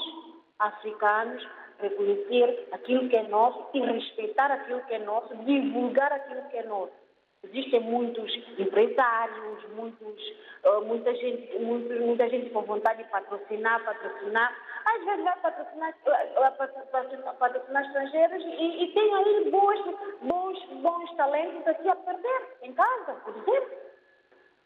africanos, 0.60 1.46
reconhecer 1.79 2.70
aquilo 2.72 3.10
que 3.10 3.17
é 3.17 3.27
nosso 3.27 3.67
e 3.74 3.82
respeitar 3.82 4.50
aquilo 4.50 4.82
que 4.84 4.93
é 4.93 5.00
nosso, 5.00 5.36
divulgar 5.36 6.13
aquilo 6.13 6.43
que 6.43 6.58
é 6.58 6.63
nosso. 6.63 7.02
Existem 7.43 7.81
muitos 7.81 8.33
empresários, 8.57 9.69
muitos, 9.75 10.33
uh, 10.63 10.85
muita, 10.85 11.13
gente, 11.13 11.59
muita, 11.59 12.29
gente 12.29 12.50
com 12.51 12.62
vontade 12.62 13.03
de 13.03 13.09
patrocinar, 13.09 13.83
patrocinar. 13.83 14.55
Às 14.85 15.03
vezes 15.03 15.23
vai 15.25 15.39
patrocinar, 15.41 15.93
uh, 16.05 16.57
patrocinar, 16.57 17.35
patrocinar 17.35 17.85
estrangeiros 17.85 18.44
e, 18.46 18.83
e, 18.83 18.94
tem 18.94 19.13
aí 19.13 19.51
bons, 19.51 19.96
bons, 20.22 20.63
bons 20.81 21.15
talentos 21.18 21.68
aqui 21.68 21.89
a 21.89 21.96
perder 21.98 22.57
em 22.61 22.74
casa, 22.74 23.13
por 23.25 23.35
exemplo. 23.35 23.77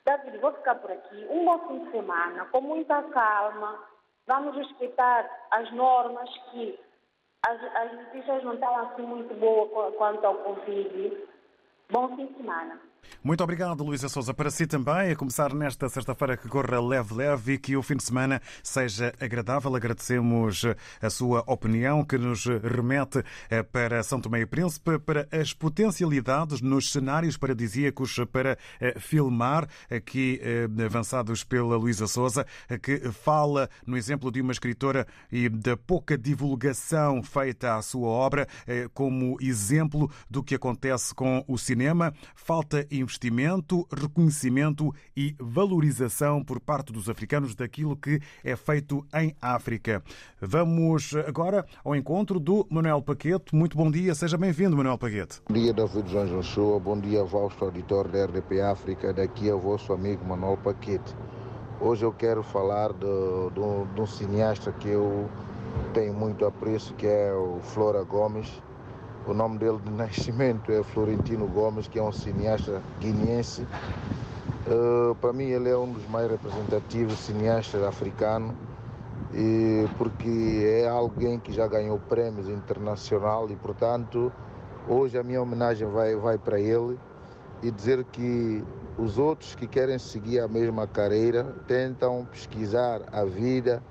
David, 0.05 0.37
vou 0.37 0.53
ficar 0.53 0.75
por 0.75 0.91
aqui. 0.91 1.27
Um 1.29 1.45
bom 1.45 1.59
fim 1.67 1.83
de 1.83 1.91
semana, 1.91 2.45
com 2.45 2.61
muita 2.61 3.01
calma. 3.03 3.83
Vamos 4.27 4.55
respeitar 4.55 5.27
as 5.49 5.71
normas 5.71 6.29
que 6.51 6.79
as, 7.47 7.63
as 7.75 7.93
notícias 7.93 8.43
não 8.43 8.53
estão 8.53 8.77
assim 8.77 9.01
muito 9.01 9.33
boas 9.33 9.95
quanto 9.95 10.25
ao 10.25 10.35
Covid 10.35 11.27
Bom 11.89 12.15
fim 12.17 12.25
de 12.27 12.37
semana. 12.37 12.86
Muito 13.23 13.43
obrigado, 13.43 13.83
Luísa 13.83 14.07
Souza. 14.07 14.33
Para 14.33 14.49
si 14.49 14.65
também, 14.65 15.11
a 15.11 15.15
começar 15.15 15.53
nesta 15.53 15.89
sexta-feira 15.89 16.37
que 16.37 16.47
corra 16.47 16.79
leve-leve 16.79 17.53
e 17.53 17.57
que 17.57 17.75
o 17.75 17.83
fim 17.83 17.97
de 17.97 18.03
semana 18.03 18.41
seja 18.63 19.13
agradável. 19.19 19.75
Agradecemos 19.75 20.63
a 21.01 21.09
sua 21.09 21.43
opinião 21.47 22.03
que 22.03 22.17
nos 22.17 22.45
remete 22.45 23.23
eh, 23.49 23.63
para 23.63 24.03
São 24.03 24.21
Tomé 24.21 24.41
e 24.41 24.45
Príncipe, 24.45 24.99
para 24.99 25.27
as 25.31 25.53
potencialidades 25.53 26.61
nos 26.61 26.91
cenários 26.91 27.37
paradisíacos 27.37 28.17
para 28.31 28.57
eh, 28.79 28.99
filmar, 28.99 29.67
aqui 29.89 30.39
eh, 30.41 30.67
avançados 30.85 31.43
pela 31.43 31.75
Luísa 31.75 32.07
Souza, 32.07 32.45
que 32.81 33.11
fala 33.11 33.69
no 33.85 33.97
exemplo 33.97 34.31
de 34.31 34.41
uma 34.41 34.51
escritora 34.51 35.05
e 35.31 35.49
da 35.49 35.75
pouca 35.75 36.17
divulgação 36.17 37.21
feita 37.23 37.75
à 37.75 37.81
sua 37.81 38.07
obra 38.07 38.47
como 38.93 39.37
exemplo 39.41 40.09
do 40.29 40.43
que 40.43 40.55
acontece 40.55 41.13
com 41.13 41.43
o 41.47 41.57
cinema. 41.57 42.13
Falta 42.35 42.85
investimento, 42.99 43.87
reconhecimento 43.91 44.93
e 45.15 45.35
valorização 45.39 46.43
por 46.43 46.59
parte 46.59 46.91
dos 46.91 47.09
africanos 47.09 47.55
daquilo 47.55 47.95
que 47.95 48.19
é 48.43 48.55
feito 48.55 49.05
em 49.13 49.35
África. 49.41 50.03
Vamos 50.41 51.13
agora 51.27 51.65
ao 51.83 51.95
encontro 51.95 52.39
do 52.39 52.65
Manuel 52.69 53.01
Paquete. 53.01 53.55
Muito 53.55 53.77
bom 53.77 53.89
dia, 53.89 54.13
seja 54.15 54.37
bem-vindo, 54.37 54.75
Manuel 54.77 54.97
Paquete. 54.97 55.41
Bom 55.47 55.53
dia, 55.53 55.73
David 55.73 56.11
João 56.11 56.25
Joshua. 56.25 56.79
Bom 56.79 56.99
dia, 56.99 57.23
vosso 57.23 57.63
auditor 57.63 58.07
da 58.07 58.25
RDP 58.25 58.61
África. 58.61 59.13
Daqui 59.13 59.49
é 59.49 59.53
o 59.53 59.59
vosso 59.59 59.93
amigo 59.93 60.25
Manuel 60.25 60.57
Paquete. 60.57 61.15
Hoje 61.79 62.03
eu 62.03 62.11
quero 62.11 62.41
falar 62.41 62.91
de, 62.93 62.99
de, 62.99 63.93
de 63.93 64.01
um 64.01 64.05
cineasta 64.07 64.71
que 64.71 64.89
eu 64.89 65.29
tenho 65.93 66.13
muito 66.13 66.45
apreço, 66.45 66.93
que 66.95 67.05
é 67.05 67.31
o 67.33 67.59
Flora 67.61 68.03
Gomes 68.03 68.61
o 69.27 69.33
nome 69.33 69.57
dele 69.57 69.77
de 69.83 69.91
nascimento 69.91 70.71
é 70.71 70.81
Florentino 70.81 71.47
Gomes, 71.47 71.87
que 71.87 71.99
é 71.99 72.03
um 72.03 72.13
cineasta 72.13 72.81
guineense. 72.99 73.67
Uh, 74.65 75.13
para 75.15 75.33
mim, 75.33 75.45
ele 75.45 75.69
é 75.69 75.77
um 75.77 75.91
dos 75.91 76.07
mais 76.07 76.31
representativos 76.31 77.17
cineastas 77.19 77.83
africanos, 77.83 78.55
e 79.33 79.85
porque 79.97 80.63
é 80.65 80.87
alguém 80.87 81.39
que 81.39 81.51
já 81.51 81.67
ganhou 81.67 81.99
prêmios 81.99 82.47
internacional 82.47 83.49
e, 83.49 83.55
portanto, 83.57 84.31
hoje 84.87 85.17
a 85.17 85.23
minha 85.23 85.41
homenagem 85.41 85.87
vai, 85.89 86.15
vai 86.15 86.37
para 86.37 86.59
ele 86.59 86.97
e 87.61 87.69
dizer 87.69 88.05
que 88.05 88.63
os 88.97 89.17
outros 89.17 89.55
que 89.55 89.67
querem 89.67 89.99
seguir 89.99 90.39
a 90.39 90.47
mesma 90.47 90.87
carreira 90.87 91.43
tentam 91.67 92.25
pesquisar 92.31 93.01
a 93.11 93.25
vida 93.25 93.83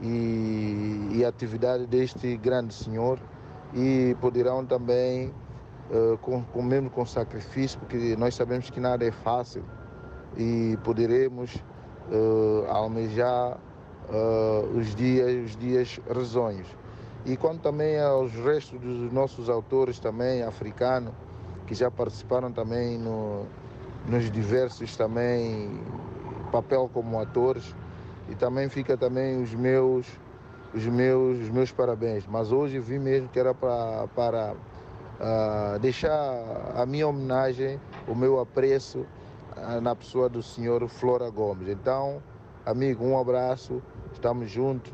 e, 0.00 1.08
e 1.12 1.24
a 1.24 1.28
atividade 1.28 1.86
deste 1.86 2.36
grande 2.36 2.72
senhor 2.72 3.18
e 3.74 4.16
poderão 4.20 4.64
também, 4.64 5.32
uh, 5.90 6.16
com, 6.18 6.42
com, 6.42 6.62
mesmo 6.62 6.90
com 6.90 7.04
sacrifício, 7.04 7.78
porque 7.78 8.16
nós 8.16 8.34
sabemos 8.34 8.70
que 8.70 8.80
nada 8.80 9.04
é 9.04 9.10
fácil, 9.10 9.64
e 10.36 10.78
poderemos 10.84 11.54
uh, 12.10 12.66
almejar 12.68 13.58
uh, 14.08 14.78
os 14.78 14.94
dias, 14.94 15.50
os 15.50 15.56
dias 15.56 16.00
risonhos. 16.14 16.68
E 17.24 17.36
quanto 17.36 17.60
também 17.60 18.00
aos 18.00 18.32
restos 18.32 18.78
dos 18.78 19.12
nossos 19.12 19.48
autores 19.48 19.98
também 19.98 20.42
africanos, 20.42 21.12
que 21.66 21.74
já 21.74 21.90
participaram 21.90 22.52
também 22.52 22.98
no, 22.98 23.44
nos 24.06 24.30
diversos 24.30 24.96
também 24.96 25.80
papel 26.52 26.88
como 26.92 27.20
atores, 27.20 27.74
e 28.28 28.34
também 28.34 28.68
fica 28.68 28.96
também 28.96 29.42
os 29.42 29.52
meus 29.54 30.06
os 30.74 30.86
meus, 30.86 31.40
os 31.40 31.50
meus 31.50 31.72
parabéns. 31.72 32.26
Mas 32.26 32.52
hoje 32.52 32.78
vim 32.78 32.98
mesmo 32.98 33.28
que 33.28 33.38
era 33.38 33.54
pra, 33.54 34.06
para 34.14 34.54
uh, 34.54 35.78
deixar 35.78 36.12
a 36.74 36.84
minha 36.86 37.08
homenagem, 37.08 37.80
o 38.06 38.14
meu 38.14 38.40
apreço 38.40 39.06
uh, 39.56 39.80
na 39.80 39.94
pessoa 39.94 40.28
do 40.28 40.42
senhor 40.42 40.86
Flora 40.88 41.28
Gomes. 41.30 41.68
Então, 41.68 42.22
amigo, 42.64 43.04
um 43.04 43.18
abraço, 43.18 43.82
estamos 44.12 44.50
juntos 44.50 44.92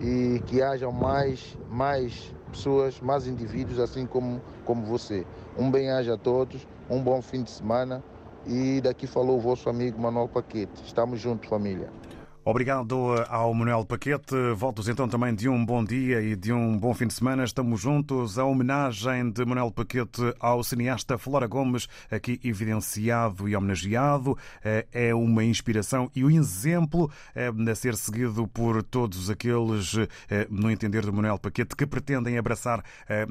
e 0.00 0.42
que 0.46 0.62
hajam 0.62 0.92
mais, 0.92 1.56
mais 1.70 2.34
pessoas, 2.50 3.00
mais 3.00 3.26
indivíduos 3.26 3.78
assim 3.78 4.06
como, 4.06 4.40
como 4.64 4.84
você. 4.84 5.26
Um 5.58 5.70
bem-aja 5.70 6.14
a 6.14 6.18
todos, 6.18 6.66
um 6.88 7.02
bom 7.02 7.20
fim 7.22 7.42
de 7.42 7.50
semana 7.50 8.02
e 8.46 8.80
daqui 8.80 9.06
falou 9.06 9.38
o 9.38 9.40
vosso 9.40 9.68
amigo 9.68 10.00
Manuel 10.00 10.28
Paquete. 10.28 10.82
Estamos 10.84 11.18
juntos, 11.18 11.48
família. 11.48 11.90
Obrigado 12.48 13.12
ao 13.28 13.52
Manuel 13.52 13.84
Paquete. 13.84 14.36
Votos 14.54 14.86
então 14.86 15.08
também 15.08 15.34
de 15.34 15.48
um 15.48 15.66
bom 15.66 15.82
dia 15.82 16.22
e 16.22 16.36
de 16.36 16.52
um 16.52 16.78
bom 16.78 16.94
fim 16.94 17.08
de 17.08 17.14
semana. 17.14 17.42
Estamos 17.42 17.80
juntos. 17.80 18.38
A 18.38 18.44
homenagem 18.44 19.32
de 19.32 19.44
Manuel 19.44 19.72
Paquete 19.72 20.32
ao 20.38 20.62
cineasta 20.62 21.18
Flora 21.18 21.48
Gomes, 21.48 21.88
aqui 22.08 22.38
evidenciado 22.44 23.48
e 23.48 23.56
homenageado, 23.56 24.38
é 24.92 25.12
uma 25.12 25.42
inspiração 25.42 26.08
e 26.14 26.24
um 26.24 26.30
exemplo 26.30 27.10
a 27.34 27.74
ser 27.74 27.96
seguido 27.96 28.46
por 28.46 28.80
todos 28.80 29.28
aqueles, 29.28 29.94
no 30.48 30.70
entender 30.70 31.04
do 31.04 31.12
Manuel 31.12 31.40
Paquete, 31.40 31.74
que 31.74 31.84
pretendem 31.84 32.38
abraçar 32.38 32.80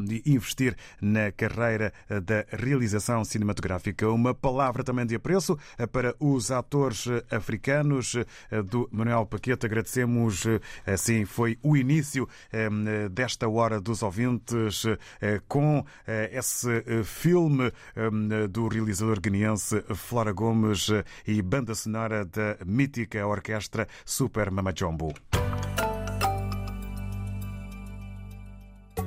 e 0.10 0.30
investir 0.30 0.75
na 0.99 1.32
carreira 1.32 1.93
da 2.10 2.45
realização 2.51 3.23
cinematográfica. 3.23 4.10
Uma 4.10 4.34
palavra 4.34 4.84
também 4.84 5.06
de 5.06 5.15
apreço 5.15 5.58
para 5.93 6.13
os 6.19 6.51
atores 6.51 7.06
africanos 7.32 8.17
do 8.65 8.89
Manuel 8.91 9.05
Manuel 9.06 9.28
Paquete, 9.28 9.68
agradecemos. 9.68 10.46
Eh, 10.48 10.60
assim 10.88 11.26
foi 11.26 11.60
o 11.62 11.78
início 11.78 12.28
eh, 12.52 12.70
desta 13.10 13.48
Hora 13.48 13.80
dos 13.80 14.02
Ouvintes 14.02 14.86
eh, 15.22 15.39
com 15.48 15.86
esse 16.08 16.84
filme 17.04 17.72
do 18.50 18.68
realizador 18.68 19.20
guineense 19.20 19.84
Flora 19.94 20.32
Gomes 20.32 20.88
e 21.28 21.41
banda 21.41 21.76
sonora 21.76 22.26
da 22.26 22.58
mítica 22.65 23.26
orquestra 23.26 23.88
Super 24.06 24.50
Mama 24.50 24.74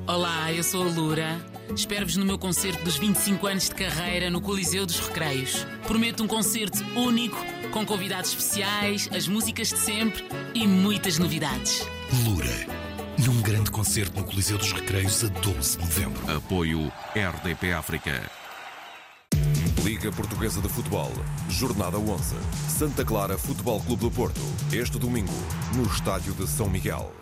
Olá, 0.09 0.51
eu 0.51 0.63
sou 0.63 0.81
a 0.81 0.89
Lura. 0.89 1.39
Espero-vos 1.75 2.17
no 2.17 2.25
meu 2.25 2.39
concerto 2.39 2.83
dos 2.83 2.97
25 2.97 3.45
anos 3.45 3.69
de 3.69 3.75
carreira 3.75 4.31
no 4.31 4.41
Coliseu 4.41 4.83
dos 4.83 4.99
Recreios. 4.99 5.67
Prometo 5.85 6.23
um 6.23 6.27
concerto 6.27 6.83
único, 6.95 7.37
com 7.69 7.85
convidados 7.85 8.31
especiais, 8.31 9.07
as 9.15 9.27
músicas 9.27 9.67
de 9.67 9.77
sempre 9.77 10.25
e 10.55 10.65
muitas 10.65 11.19
novidades. 11.19 11.87
Lura, 12.25 12.67
num 13.23 13.39
grande 13.43 13.69
concerto 13.69 14.19
no 14.19 14.25
Coliseu 14.25 14.57
dos 14.57 14.71
Recreios 14.71 15.23
a 15.23 15.27
12 15.27 15.77
de 15.77 15.83
novembro. 15.85 16.35
Apoio 16.35 16.91
RDP 17.13 17.71
África. 17.73 18.31
Liga 19.83 20.11
Portuguesa 20.11 20.59
de 20.59 20.69
Futebol, 20.69 21.13
Jornada 21.49 21.99
11. 21.99 22.35
Santa 22.67 23.05
Clara 23.05 23.37
Futebol 23.37 23.79
Clube 23.81 24.01
do 24.01 24.09
Porto, 24.09 24.41
este 24.73 24.97
domingo, 24.97 25.31
no 25.75 25.83
Estádio 25.83 26.33
de 26.33 26.47
São 26.47 26.67
Miguel. 26.67 27.18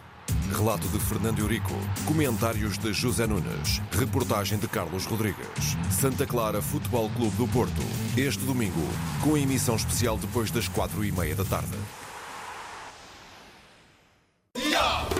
Relato 0.55 0.87
de 0.87 0.99
Fernando 0.99 1.39
Eurico. 1.39 1.73
Comentários 2.05 2.77
de 2.77 2.93
José 2.93 3.27
Nunes. 3.27 3.81
Reportagem 3.91 4.57
de 4.57 4.67
Carlos 4.67 5.05
Rodrigues. 5.05 5.77
Santa 5.91 6.25
Clara 6.25 6.61
Futebol 6.61 7.09
Clube 7.09 7.35
do 7.35 7.47
Porto. 7.47 7.81
Este 8.15 8.43
domingo, 8.45 8.87
com 9.21 9.37
emissão 9.37 9.75
especial 9.75 10.17
depois 10.17 10.49
das 10.51 10.67
quatro 10.67 11.03
e 11.03 11.11
meia 11.11 11.35
da 11.35 11.43
tarde. 11.43 11.77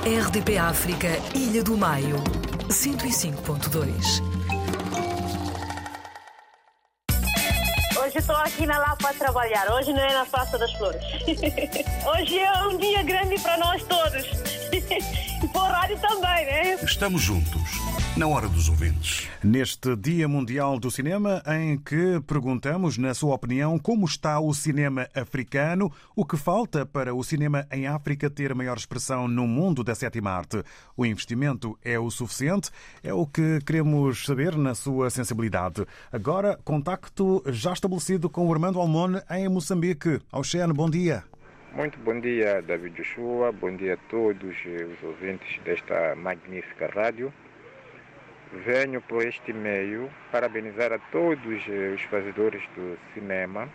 RDP 0.08 0.58
África, 0.58 1.10
Ilha 1.36 1.62
do 1.62 1.78
Maio. 1.78 2.24
105.2. 2.70 4.38
Hoje 8.00 8.18
estou 8.20 8.36
aqui 8.38 8.66
na 8.66 8.78
Lapa 8.78 9.10
a 9.10 9.14
trabalhar. 9.14 9.70
Hoje 9.74 9.92
não 9.92 10.00
é 10.00 10.14
na 10.14 10.26
Praça 10.26 10.58
das 10.58 10.72
Flores. 10.74 11.02
Hoje 12.08 12.40
é 12.40 12.54
um 12.64 12.78
dia 12.78 13.04
grande 13.04 13.38
para 13.40 13.58
nós 13.58 13.84
todos. 13.84 14.26
E 15.44 15.48
para 15.50 15.62
o 15.62 15.66
rádio 15.66 16.00
também, 16.00 16.46
né? 16.46 16.74
Estamos 16.84 17.22
juntos, 17.22 17.62
na 18.18 18.28
hora 18.28 18.50
dos 18.50 18.70
ouvintes. 18.70 19.28
Neste 19.44 19.96
Dia 19.96 20.28
Mundial 20.28 20.80
do 20.80 20.90
Cinema, 20.90 21.44
em 21.46 21.78
que 21.78 22.20
perguntamos, 22.26 22.98
na 22.98 23.14
sua 23.14 23.36
opinião, 23.36 23.78
como 23.78 24.06
está 24.08 24.40
o 24.40 24.52
cinema 24.52 25.08
africano, 25.14 25.92
o 26.16 26.26
que 26.26 26.36
falta 26.36 26.88
para 26.88 27.14
o 27.14 27.24
cinema 27.24 27.68
em 27.72 27.86
África 27.86 28.32
ter 28.32 28.56
maior 28.56 28.78
expressão 28.78 29.28
no 29.28 29.46
mundo 29.48 29.84
da 29.84 29.94
sétima 29.94 30.32
arte. 30.32 30.64
O 30.96 31.06
investimento 31.06 31.78
é 31.84 32.00
o 32.00 32.10
suficiente? 32.10 32.72
É 33.04 33.14
o 33.14 33.28
que 33.28 33.60
queremos 33.64 34.26
saber 34.26 34.58
na 34.58 34.74
sua 34.74 35.12
sensibilidade. 35.12 35.86
Agora, 36.12 36.58
contacto 36.64 37.44
já 37.48 37.74
estabelecido 37.74 38.28
com 38.28 38.48
o 38.48 38.52
Armando 38.52 38.80
Almone 38.80 39.22
em 39.30 39.48
Moçambique. 39.48 40.20
Oxene, 40.32 40.74
bom 40.74 40.90
dia. 40.90 41.24
Muito 41.78 42.00
bom 42.00 42.20
dia, 42.20 42.60
David 42.64 42.96
Joshua. 42.98 43.52
Bom 43.52 43.76
dia 43.76 43.94
a 43.94 44.10
todos 44.10 44.58
os 44.66 45.04
ouvintes 45.04 45.60
desta 45.60 46.16
magnífica 46.16 46.88
rádio. 46.88 47.32
Venho 48.66 49.00
por 49.00 49.24
este 49.24 49.54
meio 49.54 50.10
parabenizar 50.32 50.92
a 50.92 50.98
todos 50.98 51.68
os 51.68 52.02
fazedores 52.10 52.64
do 52.76 52.98
cinema. 53.14 53.70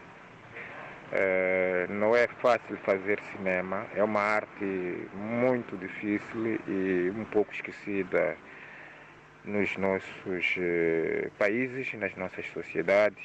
É, 1.12 1.86
não 1.90 2.16
é 2.16 2.26
fácil 2.26 2.76
fazer 2.78 3.20
cinema, 3.36 3.86
é 3.94 4.02
uma 4.02 4.20
arte 4.20 5.08
muito 5.14 5.76
difícil 5.76 6.58
e 6.66 7.08
um 7.16 7.24
pouco 7.26 7.52
esquecida 7.54 8.36
nos 9.44 9.76
nossos 9.76 10.56
eh, 10.58 11.30
países, 11.38 11.94
nas 11.94 12.16
nossas 12.16 12.46
sociedades. 12.46 13.24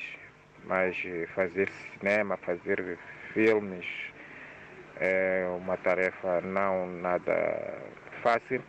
Mas 0.65 0.95
eh, 1.03 1.27
fazer 1.33 1.67
cinema, 1.97 2.37
fazer 2.37 2.99
filmes, 3.33 3.87
é 4.99 5.47
uma 5.57 5.77
tarefa 5.77 6.41
não 6.41 6.87
nada 6.87 7.77
fácil. 8.21 8.61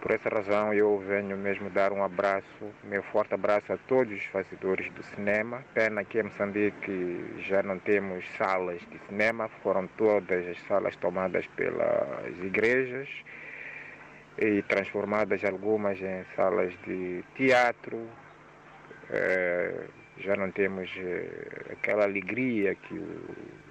Por 0.00 0.12
essa 0.12 0.28
razão 0.28 0.72
eu 0.72 0.98
venho 0.98 1.36
mesmo 1.36 1.70
dar 1.70 1.92
um 1.92 2.04
abraço, 2.04 2.72
meu 2.84 3.02
forte 3.04 3.34
abraço 3.34 3.72
a 3.72 3.78
todos 3.88 4.12
os 4.12 4.24
fazedores 4.26 4.90
do 4.92 5.02
cinema. 5.02 5.64
Pena 5.74 6.04
que 6.04 6.20
em 6.20 6.24
Moçambique 6.24 7.24
já 7.38 7.62
não 7.62 7.78
temos 7.78 8.24
salas 8.36 8.80
de 8.90 8.98
cinema, 9.08 9.48
foram 9.62 9.86
todas 9.96 10.46
as 10.46 10.60
salas 10.68 10.94
tomadas 10.96 11.46
pelas 11.48 12.38
igrejas 12.42 13.08
e 14.38 14.62
transformadas 14.62 15.42
algumas 15.44 16.00
em 16.00 16.24
salas 16.36 16.72
de 16.86 17.24
teatro. 17.34 18.06
É, 19.10 19.86
já 20.18 20.36
não 20.36 20.50
temos 20.50 20.90
é, 20.98 21.72
aquela 21.72 22.04
alegria 22.04 22.74
que 22.74 22.94
o 22.94 23.65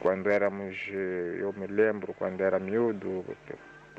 quando 0.00 0.30
éramos, 0.30 0.76
eh, 0.90 1.38
eu 1.40 1.52
me 1.52 1.66
lembro 1.66 2.14
quando 2.14 2.40
era 2.42 2.58
miúdo, 2.58 3.24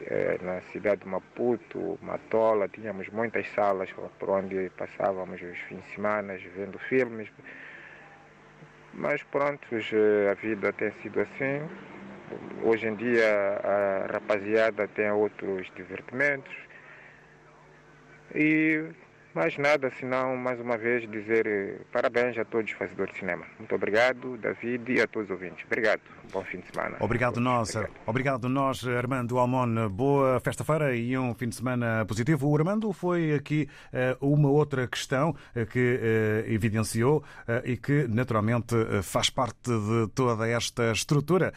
eh, 0.01 0.37
na 0.41 0.61
cidade 0.71 1.01
de 1.01 1.07
Maputo, 1.07 1.97
Matola, 2.01 2.67
tínhamos 2.67 3.09
muitas 3.09 3.47
salas 3.49 3.89
por 4.19 4.29
onde 4.29 4.69
passávamos 4.77 5.41
os 5.41 5.57
fins 5.67 5.83
de 5.83 5.95
semana 5.95 6.37
vendo 6.55 6.77
filmes. 6.79 7.29
Mas 8.93 9.21
pronto, 9.23 9.67
a 10.31 10.33
vida 10.35 10.73
tem 10.73 10.91
sido 11.01 11.21
assim. 11.21 11.61
Hoje 12.63 12.87
em 12.87 12.95
dia 12.95 13.59
a 13.63 14.07
rapaziada 14.11 14.87
tem 14.87 15.09
outros 15.11 15.71
divertimentos. 15.75 16.55
E 18.33 18.85
mais 19.37 19.55
nada, 19.55 19.91
senão 19.99 20.35
mais 20.35 20.59
uma 20.59 20.75
vez 20.79 21.07
dizer 21.07 21.45
eh, 21.45 21.77
parabéns 21.91 22.35
a 22.39 22.43
todos 22.43 22.71
os 22.71 22.75
fazedores 22.75 23.13
de 23.13 23.19
cinema. 23.19 23.45
Muito 23.59 23.75
obrigado, 23.75 24.35
David, 24.35 24.91
e 24.91 24.99
a 24.99 25.05
todos 25.05 25.29
os 25.29 25.35
ouvintes. 25.35 25.63
Obrigado. 25.63 26.01
Bom 26.31 26.43
fim 26.43 26.59
de 26.59 26.67
semana. 26.71 26.97
Obrigado 26.99 27.39
nós. 27.39 27.69
Obrigado. 27.69 27.93
obrigado 28.05 28.49
nós, 28.49 28.85
Armando 28.85 29.37
Almon. 29.37 29.89
Boa 29.89 30.39
festa-feira 30.39 30.95
e 30.95 31.17
um 31.17 31.33
fim 31.33 31.49
de 31.49 31.55
semana 31.55 32.05
positivo. 32.05 32.47
O 32.49 32.55
Armando 32.55 32.91
foi 32.91 33.33
aqui 33.33 33.67
uh, 34.21 34.33
uma 34.33 34.49
outra 34.49 34.87
questão 34.87 35.29
uh, 35.29 35.65
que 35.65 35.79
uh, 35.79 36.51
evidenciou 36.51 37.23
e 37.63 37.77
que 37.77 38.07
naturalmente 38.07 38.75
faz 39.03 39.29
parte 39.29 39.69
de 39.69 40.07
toda 40.13 40.47
esta 40.47 40.91
estrutura 40.91 41.53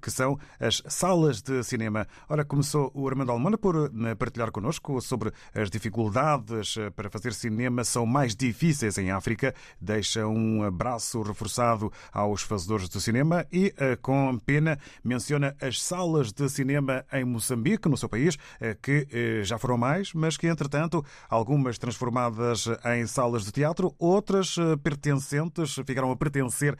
que 0.00 0.10
são 0.10 0.38
as 0.58 0.82
salas 0.88 1.42
de 1.42 1.62
cinema. 1.62 2.06
Ora, 2.28 2.44
começou 2.44 2.90
o 2.94 3.06
Armando 3.08 3.32
Almon 3.32 3.52
por 3.52 3.90
partilhar 4.18 4.50
connosco 4.50 5.00
sobre 5.00 5.32
as 5.54 5.70
dificuldades 5.70 6.76
para 6.96 7.10
fazer 7.10 7.32
cinema 7.32 7.84
são 7.84 8.06
mais 8.06 8.34
difíceis 8.34 8.98
em 8.98 9.10
África. 9.10 9.54
Deixa 9.80 10.26
um 10.26 10.62
abraço 10.62 11.22
reforçado 11.22 11.92
aos 12.12 12.42
fazedores 12.42 12.88
de 12.88 13.00
cinema 13.00 13.46
e, 13.52 13.72
eh, 13.76 13.89
com 13.96 14.38
pena, 14.38 14.78
menciona 15.02 15.56
as 15.60 15.82
salas 15.82 16.32
de 16.32 16.48
cinema 16.48 17.04
em 17.12 17.24
Moçambique, 17.24 17.88
no 17.88 17.96
seu 17.96 18.08
país, 18.08 18.36
eh, 18.60 18.76
que 18.80 19.06
eh, 19.12 19.44
já 19.44 19.58
foram 19.58 19.76
mais, 19.76 20.12
mas 20.12 20.36
que, 20.36 20.46
entretanto, 20.46 21.04
algumas 21.28 21.78
transformadas 21.78 22.66
em 22.94 23.06
salas 23.06 23.44
de 23.44 23.52
teatro, 23.52 23.94
outras 23.98 24.56
pertencentes, 24.82 25.74
ficaram 25.86 26.10
a 26.10 26.16
pertencer 26.16 26.76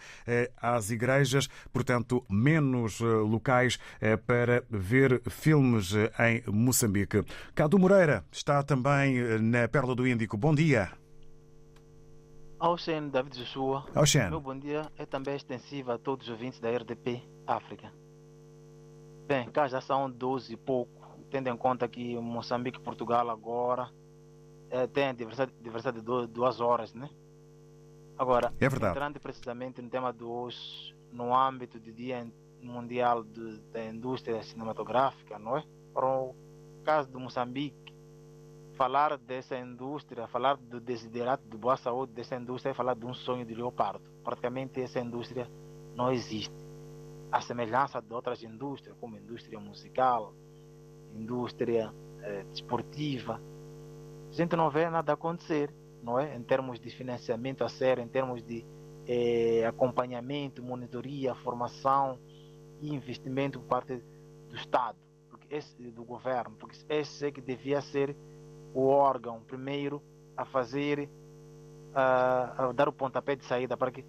às 0.56 0.90
igrejas, 0.90 1.48
portanto, 1.72 2.24
menos 2.28 3.00
locais 3.00 3.78
para 4.26 4.62
ver 4.70 5.22
filmes 5.28 5.92
em 6.18 6.42
Moçambique. 6.50 7.24
Cadu 7.54 7.78
Moreira 7.78 8.24
está 8.30 8.62
também 8.62 9.40
na 9.40 9.68
Perla 9.68 9.94
do 9.94 10.06
Índico. 10.06 10.36
Bom 10.36 10.54
dia. 10.54 10.90
Ocean 12.60 13.08
David 13.08 13.38
Joshua. 13.38 13.86
Ocean. 13.96 14.28
Meu 14.28 14.40
bom 14.40 14.56
dia 14.56 14.92
é 14.98 15.06
também 15.06 15.34
extensivo 15.34 15.92
a 15.92 15.98
todos 15.98 16.26
os 16.26 16.32
ouvintes 16.32 16.60
da 16.60 16.70
RDP 16.70 17.22
África. 17.46 17.90
Bem, 19.26 19.50
cá 19.50 19.66
já 19.66 19.80
são 19.80 20.10
12 20.10 20.52
e 20.52 20.56
pouco, 20.58 21.16
tendo 21.30 21.48
em 21.48 21.56
conta 21.56 21.88
que 21.88 22.18
Moçambique 22.18 22.78
e 22.78 22.82
Portugal 22.82 23.30
agora 23.30 23.90
é, 24.68 24.86
tem 24.86 25.14
diversidade, 25.14 25.52
diversidade 25.62 26.00
de 26.00 26.26
duas 26.26 26.60
horas, 26.60 26.92
né? 26.92 27.08
Agora, 28.18 28.52
é 28.60 28.68
verdade. 28.68 28.92
entrando 28.92 29.18
precisamente 29.18 29.80
no 29.80 29.88
tema 29.88 30.12
de 30.12 30.22
hoje, 30.22 30.94
no 31.10 31.34
âmbito 31.34 31.80
do 31.80 31.90
Dia 31.90 32.30
mundial 32.60 33.24
de, 33.24 33.58
da 33.72 33.86
indústria 33.86 34.42
cinematográfica, 34.42 35.38
não 35.38 35.56
é? 35.56 35.64
Para 35.94 36.06
o 36.06 36.34
caso 36.84 37.10
do 37.10 37.18
Moçambique, 37.18 37.79
falar 38.80 39.18
dessa 39.18 39.58
indústria, 39.58 40.26
falar 40.26 40.56
do 40.56 40.80
desiderato 40.80 41.46
de 41.46 41.54
boa 41.54 41.76
saúde 41.76 42.14
dessa 42.14 42.34
indústria 42.34 42.70
é 42.70 42.74
falar 42.74 42.94
de 42.94 43.04
um 43.04 43.12
sonho 43.12 43.44
de 43.44 43.54
leopardo. 43.54 44.00
Praticamente 44.24 44.80
essa 44.80 44.98
indústria 44.98 45.46
não 45.94 46.10
existe. 46.10 46.56
A 47.30 47.42
semelhança 47.42 48.00
de 48.00 48.14
outras 48.14 48.42
indústrias, 48.42 48.96
como 48.98 49.18
indústria 49.18 49.60
musical, 49.60 50.32
indústria 51.14 51.92
eh, 52.22 52.42
desportiva, 52.44 53.38
a 54.30 54.32
gente 54.32 54.56
não 54.56 54.70
vê 54.70 54.88
nada 54.88 55.12
acontecer, 55.12 55.70
não 56.02 56.18
é? 56.18 56.34
Em 56.34 56.42
termos 56.42 56.80
de 56.80 56.88
financiamento 56.88 57.62
a 57.62 57.68
sério, 57.68 58.02
em 58.02 58.08
termos 58.08 58.42
de 58.42 58.64
eh, 59.06 59.62
acompanhamento, 59.66 60.62
monitoria, 60.62 61.34
formação 61.34 62.18
e 62.80 62.94
investimento 62.94 63.60
por 63.60 63.68
parte 63.68 64.02
do 64.48 64.56
Estado, 64.56 64.96
porque 65.28 65.54
esse, 65.54 65.90
do 65.90 66.02
governo, 66.02 66.56
porque 66.58 66.78
esse 66.88 67.26
é 67.26 67.30
que 67.30 67.42
devia 67.42 67.82
ser 67.82 68.16
o 68.74 68.86
órgão 68.86 69.40
primeiro 69.42 70.02
a 70.36 70.44
fazer, 70.44 71.08
a, 71.94 72.68
a 72.68 72.72
dar 72.72 72.88
o 72.88 72.92
pontapé 72.92 73.36
de 73.36 73.44
saída 73.44 73.76
para 73.76 73.90
que 73.90 74.04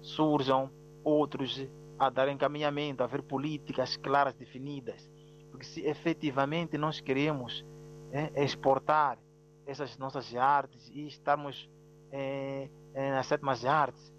surjam 0.00 0.70
outros 1.04 1.66
a 1.98 2.10
dar 2.10 2.28
encaminhamento, 2.28 3.02
a 3.02 3.06
haver 3.06 3.22
políticas 3.22 3.96
claras, 3.96 4.34
definidas. 4.34 5.08
Porque 5.50 5.64
se 5.64 5.80
efetivamente 5.86 6.76
nós 6.76 7.00
queremos 7.00 7.64
é, 8.12 8.44
exportar 8.44 9.18
essas 9.66 9.96
nossas 9.98 10.34
artes 10.34 10.88
e 10.90 11.06
estarmos 11.06 11.68
é, 12.12 12.68
é, 12.94 13.10
nas 13.10 13.26
sétimas 13.26 13.64
artes, 13.64 14.12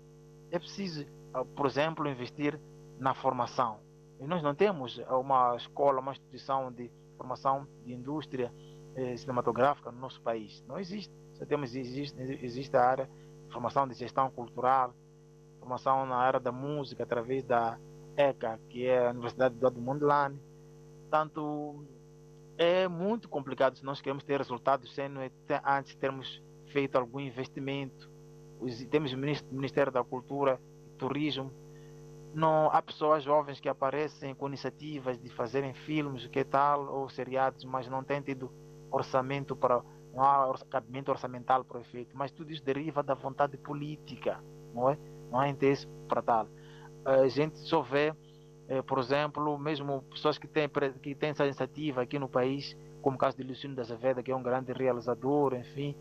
é 0.51 0.59
preciso, 0.59 1.05
por 1.55 1.65
exemplo, 1.65 2.07
investir 2.07 2.59
na 2.99 3.13
formação. 3.13 3.79
E 4.19 4.25
nós 4.25 4.41
não 4.41 4.55
temos 4.55 4.97
uma 5.09 5.55
escola, 5.55 5.99
uma 5.99 6.11
instituição 6.11 6.71
de 6.71 6.91
formação 7.17 7.67
de 7.85 7.93
indústria 7.93 8.51
eh, 8.97 9.15
cinematográfica 9.15 9.91
no 9.91 9.99
nosso 9.99 10.19
país. 10.21 10.63
Não 10.67 10.79
existe. 10.79 11.13
Só 11.33 11.45
temos, 11.45 11.75
existe, 11.75 12.19
existe 12.19 12.75
a 12.75 12.81
área 12.81 13.09
de 13.45 13.53
formação 13.53 13.87
de 13.87 13.93
gestão 13.93 14.27
cultural, 14.31 14.91
formação 15.59 16.03
na 16.07 16.15
área 16.15 16.39
da 16.39 16.51
música 16.51 17.03
através 17.03 17.43
da 17.43 17.77
ECA, 18.17 18.59
que 18.69 18.87
é 18.87 19.07
a 19.07 19.11
Universidade 19.11 19.53
do 19.53 19.67
Edmund 19.67 20.03
Lane. 20.03 20.41
Tanto 21.11 21.85
é 22.57 22.87
muito 22.87 23.29
complicado 23.29 23.77
se 23.77 23.85
nós 23.85 24.01
queremos 24.01 24.23
ter 24.23 24.39
resultados 24.39 24.91
sem 24.95 25.07
antes 25.63 25.95
termos 25.95 26.41
feito 26.65 26.97
algum 26.97 27.19
investimento. 27.19 28.09
Temos 28.89 29.13
o 29.13 29.17
Ministério 29.17 29.91
da 29.91 30.03
Cultura 30.03 30.59
e 30.87 30.97
Turismo. 30.97 31.51
Não, 32.33 32.71
há 32.71 32.81
pessoas 32.81 33.23
jovens 33.23 33.59
que 33.59 33.69
aparecem 33.69 34.33
com 34.33 34.47
iniciativas 34.47 35.19
de 35.19 35.29
fazerem 35.29 35.75
filmes, 35.75 36.25
que 36.25 36.43
tal, 36.43 36.87
ou 36.91 37.07
seriados, 37.09 37.63
mas 37.63 37.87
não 37.87 38.03
têm 38.03 38.21
tido 38.21 38.51
orçamento 38.91 39.55
para 39.55 39.81
não 40.13 40.23
há 40.23 40.57
cabimento 40.69 41.11
orçamental 41.11 41.63
para 41.63 41.77
o 41.77 41.81
efeito, 41.81 42.17
mas 42.17 42.31
tudo 42.31 42.51
isso 42.51 42.63
deriva 42.63 43.03
da 43.03 43.13
vontade 43.13 43.55
política, 43.55 44.43
não 44.73 44.89
é? 44.89 44.97
Não 45.31 45.39
há 45.39 45.47
interesse 45.47 45.87
para 46.07 46.23
tal. 46.23 46.47
A 47.05 47.27
gente 47.27 47.59
só 47.59 47.83
vê, 47.83 48.15
eh, 48.67 48.81
por 48.81 48.97
exemplo, 48.97 49.59
mesmo 49.59 50.01
pessoas 50.09 50.39
que 50.39 50.47
têm 50.47 50.67
que 51.03 51.13
têm 51.13 51.29
essa 51.29 51.45
iniciativa 51.45 52.01
aqui 52.01 52.17
no 52.17 52.27
país, 52.27 52.75
como 53.01 53.15
o 53.15 53.19
caso 53.19 53.37
de 53.37 53.43
Luciano 53.43 53.75
da 53.75 53.83
Azeveda, 53.83 54.23
que 54.23 54.31
é 54.31 54.35
um 54.35 54.41
grande 54.41 54.73
realizador, 54.73 55.53
enfim, 55.53 55.95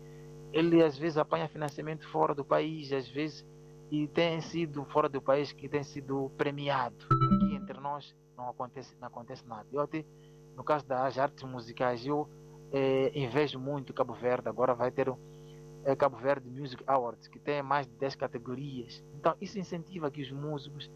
ele 0.51 0.83
às 0.83 0.97
vezes 0.97 1.19
apanha 1.19 1.47
financiamento 1.47 2.07
fora 2.09 2.33
do 2.33 2.43
país, 2.43 2.91
às 2.91 3.07
vezes 3.07 3.45
e 3.89 4.07
tem 4.07 4.41
sido 4.41 4.83
fora 4.85 5.07
do 5.07 5.21
país 5.21 5.51
que 5.51 5.69
tem 5.69 5.83
sido 5.83 6.29
premiado. 6.37 7.05
Aqui 7.05 7.55
entre 7.55 7.79
nós 7.79 8.15
não 8.35 8.49
acontece, 8.49 8.95
não 8.99 9.07
acontece 9.07 9.45
nada. 9.47 9.65
Eu 9.71 9.81
até, 9.81 10.03
no 10.55 10.63
caso 10.63 10.85
das 10.85 11.17
artes 11.17 11.43
musicais, 11.43 12.05
eu 12.05 12.27
é, 12.71 13.11
invejo 13.17 13.59
muito 13.59 13.93
Cabo 13.93 14.13
Verde. 14.13 14.49
Agora 14.49 14.73
vai 14.73 14.91
ter 14.91 15.09
o 15.09 15.17
é, 15.83 15.95
Cabo 15.95 16.17
Verde 16.17 16.49
Music 16.49 16.83
Awards, 16.85 17.27
que 17.27 17.39
tem 17.39 17.61
mais 17.61 17.87
de 17.87 17.93
10 17.93 18.15
categorias. 18.15 19.03
Então, 19.15 19.35
isso 19.39 19.57
incentiva 19.59 20.11
que 20.11 20.21
os 20.21 20.31
músicos 20.31 20.89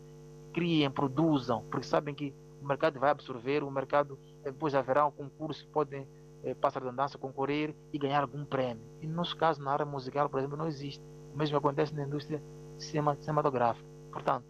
criem, 0.53 0.91
produzam, 0.91 1.63
porque 1.69 1.85
sabem 1.85 2.13
que 2.13 2.33
o 2.61 2.67
mercado 2.67 2.99
vai 2.99 3.09
absorver, 3.09 3.63
o 3.63 3.71
mercado 3.71 4.19
depois 4.43 4.75
haverá 4.75 5.05
um 5.05 5.11
concurso, 5.11 5.67
podem 5.69 6.07
é, 6.43 6.53
passar 6.53 6.85
a 6.85 6.91
dança, 6.91 7.17
concorrer 7.17 7.75
e 7.91 7.97
ganhar 7.97 8.21
algum 8.21 8.45
prêmio. 8.45 8.83
E 9.01 9.07
no 9.07 9.15
nosso 9.15 9.35
caso, 9.37 9.63
na 9.63 9.71
área 9.71 9.85
musical, 9.85 10.29
por 10.29 10.39
exemplo, 10.39 10.57
não 10.57 10.67
existe. 10.67 11.03
O 11.33 11.37
mesmo 11.37 11.57
acontece 11.57 11.95
na 11.95 12.03
indústria 12.03 12.41
cinematográfica. 12.77 13.87
Portanto, 14.11 14.45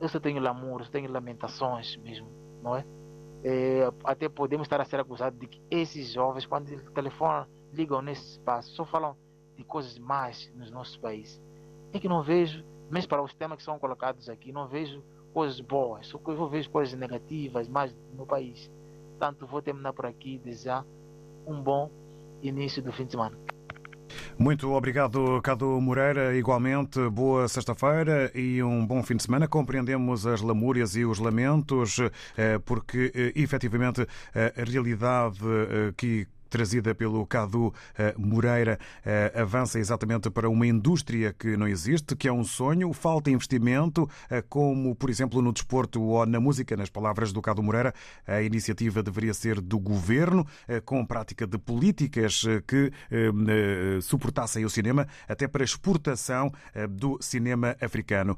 eu 0.00 0.08
só 0.08 0.18
tenho 0.18 0.40
lamúrios, 0.40 0.88
tenho 0.88 1.10
lamentações 1.10 1.96
mesmo, 1.96 2.28
não 2.62 2.76
é? 2.76 2.84
É, 3.44 3.92
até 4.04 4.26
podemos 4.26 4.64
estar 4.64 4.80
a 4.80 4.84
ser 4.86 4.98
acusados 4.98 5.38
de 5.38 5.46
que 5.46 5.60
esses 5.70 6.12
jovens, 6.12 6.46
quando 6.46 6.74
telefonam, 6.92 7.46
ligam 7.74 8.00
nesse 8.00 8.32
espaço, 8.32 8.70
só 8.74 8.86
falam 8.86 9.14
de 9.54 9.62
coisas 9.62 9.98
mais 9.98 10.50
nos 10.56 10.70
nossos 10.70 10.96
países. 10.96 11.40
É 11.92 12.00
que 12.00 12.08
não 12.08 12.22
vejo, 12.22 12.64
mesmo 12.90 13.08
para 13.08 13.22
os 13.22 13.34
temas 13.34 13.58
que 13.58 13.62
são 13.62 13.78
colocados 13.78 14.30
aqui, 14.30 14.50
não 14.50 14.66
vejo 14.66 15.02
coisas 15.34 15.60
boas, 15.60 16.06
só 16.06 16.18
eu 16.26 16.48
vejo 16.48 16.70
coisas 16.70 16.98
negativas 16.98 17.68
mais 17.68 17.94
no 18.16 18.24
país. 18.24 18.70
Portanto, 19.10 19.46
vou 19.46 19.60
terminar 19.60 19.92
por 19.92 20.06
aqui 20.06 20.36
e 20.36 20.38
desejar 20.38 20.84
um 21.46 21.60
bom 21.62 21.90
início 22.42 22.82
do 22.82 22.92
fim 22.92 23.04
de 23.04 23.12
semana. 23.12 23.43
Muito 24.38 24.72
obrigado, 24.72 25.40
Cado 25.42 25.80
Moreira. 25.80 26.36
Igualmente, 26.36 27.00
boa 27.08 27.48
sexta-feira 27.48 28.30
e 28.34 28.62
um 28.62 28.84
bom 28.86 29.02
fim 29.02 29.16
de 29.16 29.22
semana. 29.22 29.48
Compreendemos 29.48 30.26
as 30.26 30.40
lamúrias 30.40 30.96
e 30.96 31.04
os 31.04 31.18
lamentos, 31.18 31.98
eh, 32.36 32.58
porque 32.64 33.12
eh, 33.14 33.32
efetivamente 33.36 34.06
a 34.34 34.64
realidade 34.64 35.38
eh, 35.42 35.92
que 35.96 36.26
trazida 36.54 36.94
pelo 36.94 37.26
Cadu 37.26 37.74
eh, 37.98 38.14
Moreira 38.16 38.78
eh, 39.04 39.32
avança 39.34 39.80
exatamente 39.80 40.30
para 40.30 40.48
uma 40.48 40.64
indústria 40.64 41.32
que 41.32 41.56
não 41.56 41.66
existe, 41.66 42.14
que 42.14 42.28
é 42.28 42.32
um 42.32 42.44
sonho, 42.44 42.92
falta 42.92 43.28
investimento, 43.28 44.08
eh, 44.30 44.40
como 44.40 44.94
por 44.94 45.10
exemplo 45.10 45.42
no 45.42 45.52
desporto 45.52 46.00
ou 46.00 46.24
na 46.24 46.38
música, 46.38 46.76
nas 46.76 46.88
palavras 46.88 47.32
do 47.32 47.42
Cadu 47.42 47.60
Moreira, 47.60 47.92
a 48.24 48.40
iniciativa 48.40 49.02
deveria 49.02 49.34
ser 49.34 49.60
do 49.60 49.80
governo, 49.80 50.46
com 50.84 51.04
prática 51.04 51.44
de 51.44 51.58
políticas 51.58 52.42
que 52.66 52.92
suportassem 54.02 54.64
o 54.64 54.70
cinema, 54.70 55.08
até 55.28 55.48
para 55.48 55.64
exportação 55.64 56.52
do 56.90 57.18
cinema 57.20 57.76
africano. 57.80 58.36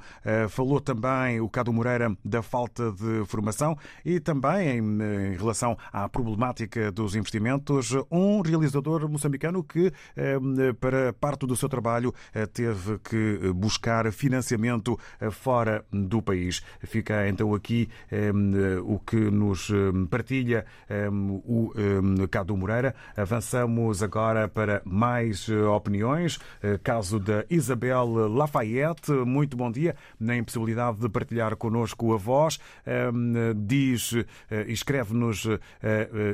Falou 0.48 0.80
também 0.80 1.40
o 1.40 1.48
Cadu 1.48 1.72
Moreira 1.72 2.16
da 2.24 2.42
falta 2.42 2.92
de 2.92 3.24
formação 3.26 3.76
e 4.04 4.20
também 4.20 4.78
em 4.78 5.36
relação 5.36 5.76
à 5.92 6.08
problemática 6.08 6.90
dos 6.90 7.14
investimentos 7.14 7.94
um 8.10 8.40
realizador 8.40 9.08
moçambicano 9.08 9.62
que, 9.62 9.92
eh, 10.16 10.38
para 10.80 11.12
parte 11.12 11.46
do 11.46 11.56
seu 11.56 11.68
trabalho, 11.68 12.14
eh, 12.34 12.46
teve 12.46 12.98
que 12.98 13.52
buscar 13.54 14.10
financiamento 14.12 14.98
eh, 15.20 15.30
fora 15.30 15.84
do 15.90 16.22
país. 16.22 16.62
Fica 16.80 17.28
então 17.28 17.54
aqui 17.54 17.88
o 18.84 18.98
que 18.98 19.16
nos 19.16 19.70
partilha 20.10 20.64
o 21.44 21.72
Cado 22.30 22.56
Moreira. 22.56 22.94
Avançamos 23.16 24.02
agora 24.02 24.48
para 24.48 24.82
mais 24.84 25.48
opiniões. 25.48 26.38
Caso 26.82 27.18
da 27.18 27.44
Isabel 27.50 28.06
Lafayette. 28.28 29.12
Muito 29.12 29.56
bom 29.56 29.70
dia. 29.70 29.96
Na 30.18 30.36
impossibilidade 30.36 30.98
de 30.98 31.08
partilhar 31.08 31.56
connosco 31.56 32.12
a 32.14 32.16
voz, 32.16 32.58
diz, 33.56 34.14
escreve-nos 34.68 35.46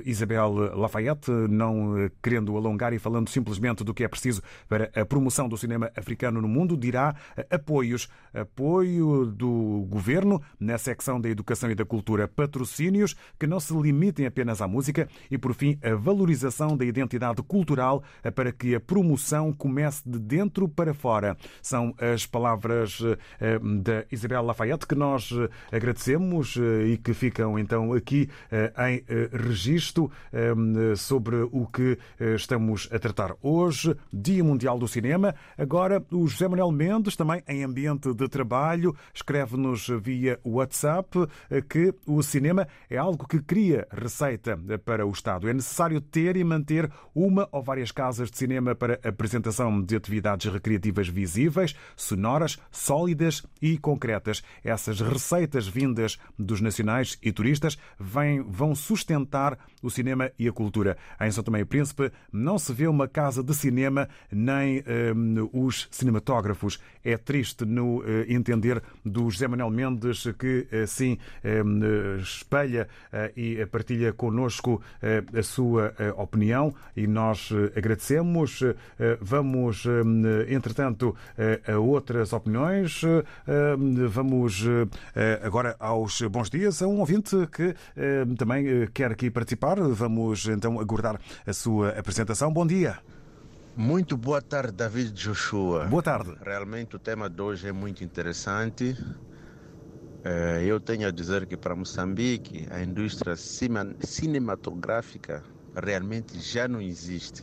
Isabel 0.04 0.52
Lafayette 0.76 1.30
não 1.52 1.98
eh, 1.98 2.10
querendo 2.22 2.56
alongar 2.56 2.92
e 2.92 2.98
falando 2.98 3.28
simplesmente 3.28 3.84
do 3.84 3.94
que 3.94 4.04
é 4.04 4.08
preciso 4.08 4.42
para 4.68 4.90
a 4.94 5.04
promoção 5.04 5.48
do 5.48 5.56
cinema 5.56 5.90
africano 5.96 6.40
no 6.40 6.48
mundo, 6.48 6.76
dirá 6.76 7.14
eh, 7.36 7.46
apoios. 7.50 8.08
Apoio 8.34 9.26
do 9.26 9.86
governo 9.90 10.40
na 10.58 10.78
secção 10.78 11.20
da 11.20 11.28
educação 11.28 11.70
e 11.70 11.74
da 11.74 11.84
cultura, 11.84 12.26
patrocínios 12.26 13.14
que 13.38 13.46
não 13.46 13.60
se 13.60 13.74
limitem 13.74 14.24
apenas 14.24 14.62
à 14.62 14.66
música 14.66 15.06
e, 15.30 15.36
por 15.36 15.52
fim, 15.52 15.78
a 15.82 15.94
valorização 15.94 16.74
da 16.76 16.84
identidade 16.84 17.42
cultural 17.42 18.02
eh, 18.24 18.30
para 18.30 18.50
que 18.50 18.74
a 18.74 18.80
promoção 18.80 19.52
comece 19.52 20.02
de 20.06 20.18
dentro 20.18 20.66
para 20.66 20.94
fora. 20.94 21.36
São 21.60 21.94
as 21.98 22.24
palavras 22.26 23.00
da 23.82 24.04
Isabel 24.10 24.42
Lafayette 24.42 24.86
que 24.86 24.94
nós 24.94 25.30
agradecemos 25.70 26.56
e 26.86 26.96
que 26.96 27.12
ficam 27.12 27.58
então 27.58 27.92
aqui 27.92 28.28
em 28.50 29.04
registro 29.36 30.10
sobre 30.96 31.41
o 31.50 31.66
que 31.66 31.98
estamos 32.34 32.88
a 32.92 32.98
tratar 32.98 33.34
hoje, 33.42 33.96
Dia 34.12 34.44
Mundial 34.44 34.78
do 34.78 34.86
Cinema. 34.86 35.34
Agora, 35.56 36.04
o 36.10 36.26
José 36.26 36.46
Manuel 36.46 36.70
Mendes, 36.70 37.16
também 37.16 37.42
em 37.48 37.64
ambiente 37.64 38.12
de 38.14 38.28
trabalho, 38.28 38.94
escreve-nos 39.14 39.88
via 40.02 40.38
WhatsApp 40.44 41.26
que 41.68 41.94
o 42.06 42.22
cinema 42.22 42.68
é 42.88 42.96
algo 42.96 43.26
que 43.26 43.40
cria 43.40 43.86
receita 43.90 44.58
para 44.84 45.06
o 45.06 45.10
Estado. 45.10 45.48
É 45.48 45.54
necessário 45.54 46.00
ter 46.00 46.36
e 46.36 46.44
manter 46.44 46.90
uma 47.14 47.48
ou 47.50 47.62
várias 47.62 47.90
casas 47.90 48.30
de 48.30 48.38
cinema 48.38 48.74
para 48.74 49.00
apresentação 49.02 49.82
de 49.82 49.96
atividades 49.96 50.52
recreativas 50.52 51.08
visíveis, 51.08 51.74
sonoras, 51.96 52.58
sólidas 52.70 53.42
e 53.60 53.78
concretas. 53.78 54.42
Essas 54.62 55.00
receitas 55.00 55.66
vindas 55.66 56.18
dos 56.38 56.60
nacionais 56.60 57.18
e 57.22 57.32
turistas 57.32 57.78
vêm, 57.98 58.42
vão 58.42 58.74
sustentar 58.74 59.58
o 59.82 59.90
cinema 59.90 60.30
e 60.38 60.46
a 60.46 60.52
cultura. 60.52 60.96
Em 61.20 61.30
São 61.32 61.42
Tomé 61.42 61.60
e 61.60 61.64
Príncipe 61.64 62.12
não 62.32 62.58
se 62.58 62.72
vê 62.72 62.86
uma 62.86 63.08
casa 63.08 63.42
de 63.42 63.54
cinema 63.54 64.08
nem 64.30 64.82
um, 65.14 65.48
os 65.52 65.88
cinematógrafos. 65.90 66.78
É 67.04 67.16
triste 67.16 67.64
no 67.64 67.98
uh, 67.98 68.04
entender 68.28 68.82
do 69.04 69.28
José 69.30 69.48
Manuel 69.48 69.70
Mendes 69.70 70.26
que 70.38 70.66
assim 70.82 71.18
um, 71.44 72.18
espelha 72.18 72.88
uh, 73.12 73.38
e 73.38 73.64
partilha 73.66 74.12
connosco 74.12 74.74
uh, 75.02 75.38
a 75.38 75.42
sua 75.42 75.94
opinião 76.16 76.74
e 76.96 77.06
nós 77.06 77.50
agradecemos. 77.76 78.62
Vamos, 79.20 79.84
hum, 79.86 80.22
entretanto, 80.48 81.14
a 81.66 81.78
outras 81.78 82.32
opiniões. 82.32 83.02
Vamos 84.08 84.64
agora 85.42 85.76
aos 85.78 86.20
bons 86.22 86.50
dias 86.50 86.82
a 86.82 86.86
um 86.86 87.00
ouvinte 87.00 87.36
que 87.52 87.74
também 88.36 88.86
quer 88.92 89.10
aqui 89.12 89.30
participar. 89.30 89.80
Vamos 89.80 90.46
então 90.46 90.78
aguardar 90.80 91.20
a 91.46 91.52
sua 91.52 91.90
apresentação. 91.90 92.52
Bom 92.52 92.66
dia. 92.66 92.98
Muito 93.76 94.16
boa 94.16 94.42
tarde, 94.42 94.72
David 94.72 95.12
Joshua. 95.12 95.86
Boa 95.86 96.02
tarde. 96.02 96.34
Realmente 96.44 96.96
o 96.96 96.98
tema 96.98 97.30
de 97.30 97.40
hoje 97.40 97.68
é 97.68 97.72
muito 97.72 98.04
interessante. 98.04 98.96
Eh, 100.24 100.64
eu 100.66 100.78
tenho 100.78 101.08
a 101.08 101.10
dizer 101.10 101.46
que 101.46 101.56
para 101.56 101.74
Moçambique 101.74 102.68
a 102.70 102.82
indústria 102.82 103.34
cinematográfica 103.34 105.42
realmente 105.74 106.38
já 106.38 106.68
não 106.68 106.80
existe. 106.80 107.42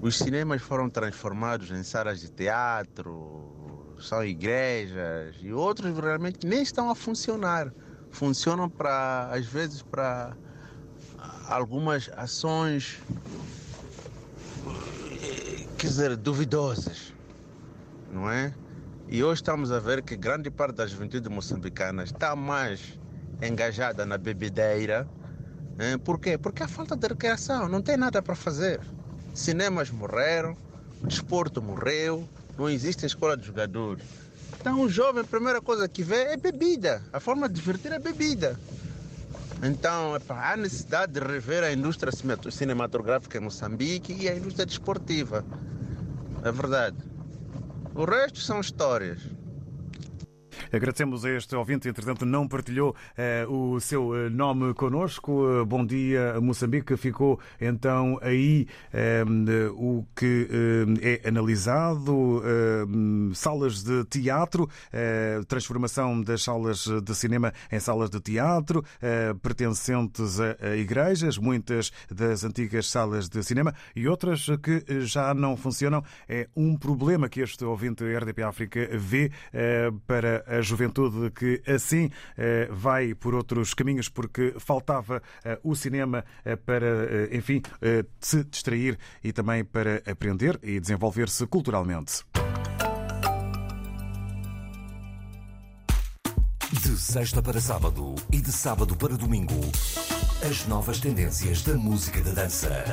Os 0.00 0.18
cinemas 0.18 0.60
foram 0.60 0.90
transformados 0.90 1.70
em 1.70 1.82
salas 1.82 2.20
de 2.20 2.30
teatro, 2.30 3.94
são 3.98 4.22
igrejas 4.22 5.36
e 5.40 5.50
outros 5.52 5.98
realmente 5.98 6.46
nem 6.46 6.62
estão 6.62 6.90
a 6.90 6.94
funcionar. 6.94 7.72
Funcionam 8.10 8.68
para, 8.68 9.30
às 9.32 9.46
vezes, 9.46 9.82
para 9.82 10.36
algumas 11.48 12.10
ações, 12.16 12.98
quer 15.78 15.86
dizer, 15.86 16.16
duvidosas, 16.16 17.12
não 18.12 18.30
é? 18.30 18.54
E 19.08 19.22
hoje 19.22 19.42
estamos 19.42 19.70
a 19.70 19.78
ver 19.78 20.02
que 20.02 20.16
grande 20.16 20.50
parte 20.50 20.76
da 20.76 20.86
juventude 20.86 21.28
moçambicana 21.28 22.04
está 22.04 22.34
mais 22.34 22.98
engajada 23.42 24.06
na 24.06 24.16
bebedeira. 24.16 25.06
Hein? 25.78 25.98
Por 25.98 26.18
quê? 26.18 26.38
Porque 26.38 26.62
há 26.62 26.68
falta 26.68 26.96
de 26.96 27.06
recreação, 27.06 27.68
não 27.68 27.82
tem 27.82 27.96
nada 27.96 28.22
para 28.22 28.34
fazer. 28.34 28.80
Cinemas 29.34 29.90
morreram, 29.90 30.56
o 31.02 31.06
desporto 31.06 31.60
morreu, 31.60 32.26
não 32.56 32.68
existe 32.68 33.04
escola 33.04 33.36
de 33.36 33.46
jogadores. 33.46 34.04
Então 34.58 34.80
o 34.80 34.88
jovem, 34.88 35.22
a 35.22 35.24
primeira 35.24 35.60
coisa 35.60 35.86
que 35.86 36.02
vê 36.02 36.32
é 36.32 36.36
bebida. 36.36 37.02
A 37.12 37.20
forma 37.20 37.48
de 37.48 37.54
divertir 37.56 37.92
é 37.92 37.98
bebida. 37.98 38.58
Então, 39.62 40.14
epa, 40.16 40.34
há 40.34 40.56
necessidade 40.56 41.12
de 41.12 41.20
rever 41.20 41.62
a 41.64 41.72
indústria 41.72 42.12
cinematográfica 42.50 43.38
em 43.38 43.40
Moçambique 43.40 44.12
e 44.12 44.28
a 44.28 44.34
indústria 44.34 44.66
desportiva. 44.66 45.44
É 46.42 46.52
verdade. 46.52 46.96
O 47.94 48.04
resto 48.04 48.40
são 48.40 48.60
histórias. 48.60 49.20
Agradecemos 50.74 51.24
a 51.24 51.30
este 51.30 51.54
ouvinte, 51.54 51.88
entretanto, 51.88 52.26
não 52.26 52.48
partilhou 52.48 52.96
eh, 53.16 53.46
o 53.48 53.78
seu 53.78 54.12
eh, 54.16 54.28
nome 54.28 54.74
connosco. 54.74 55.46
Eh, 55.48 55.64
bom 55.64 55.86
dia, 55.86 56.40
Moçambique. 56.40 56.96
Ficou 56.96 57.38
então 57.60 58.18
aí 58.20 58.66
o 59.76 60.04
que 60.16 60.48
é 61.00 61.28
analisado: 61.28 62.42
salas 63.34 63.84
de 63.84 64.04
teatro, 64.06 64.68
transformação 65.46 66.20
das 66.20 66.42
salas 66.42 66.86
de 67.02 67.14
cinema 67.14 67.52
em 67.70 67.78
salas 67.78 68.10
de 68.10 68.20
teatro, 68.20 68.84
pertencentes 69.42 70.40
a 70.40 70.76
igrejas, 70.76 71.38
muitas 71.38 71.92
das 72.10 72.42
antigas 72.42 72.88
salas 72.88 73.28
de 73.28 73.42
cinema 73.42 73.74
e 73.94 74.08
outras 74.08 74.46
que 74.62 75.02
já 75.02 75.32
não 75.34 75.56
funcionam. 75.56 76.02
É 76.28 76.48
um 76.56 76.76
problema 76.76 77.28
que 77.28 77.40
este 77.40 77.64
ouvinte 77.64 78.04
RDP 78.04 78.42
África 78.42 78.88
vê 78.92 79.30
para 80.06 80.44
a 80.46 80.63
juventude 80.64 81.30
que 81.30 81.62
assim 81.70 82.10
eh, 82.36 82.68
vai 82.70 83.14
por 83.14 83.34
outros 83.34 83.74
caminhos 83.74 84.08
porque 84.08 84.54
faltava 84.58 85.22
eh, 85.44 85.58
o 85.62 85.76
cinema 85.76 86.24
eh, 86.44 86.56
para, 86.56 87.34
enfim, 87.34 87.62
se 88.20 88.44
distrair 88.44 88.98
e 89.22 89.32
também 89.32 89.64
para 89.64 90.02
aprender 90.10 90.58
e 90.62 90.80
desenvolver-se 90.80 91.46
culturalmente. 91.46 92.24
De 96.72 96.96
sexta 96.98 97.40
para 97.42 97.60
sábado 97.60 98.14
e 98.32 98.40
de 98.40 98.50
sábado 98.50 98.96
para 98.96 99.16
domingo, 99.16 99.60
as 100.48 100.66
novas 100.66 100.98
tendências 100.98 101.62
da 101.62 101.74
música 101.74 102.20
da 102.22 102.32
dança. 102.32 102.84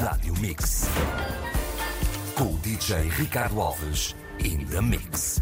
Rádio 0.00 0.34
Mix 0.40 0.86
com 2.42 2.54
o 2.54 2.58
DJ 2.58 3.08
Ricardo 3.08 3.60
Alves 3.60 4.16
in 4.40 4.64
the 4.66 4.80
Mix. 4.80 5.40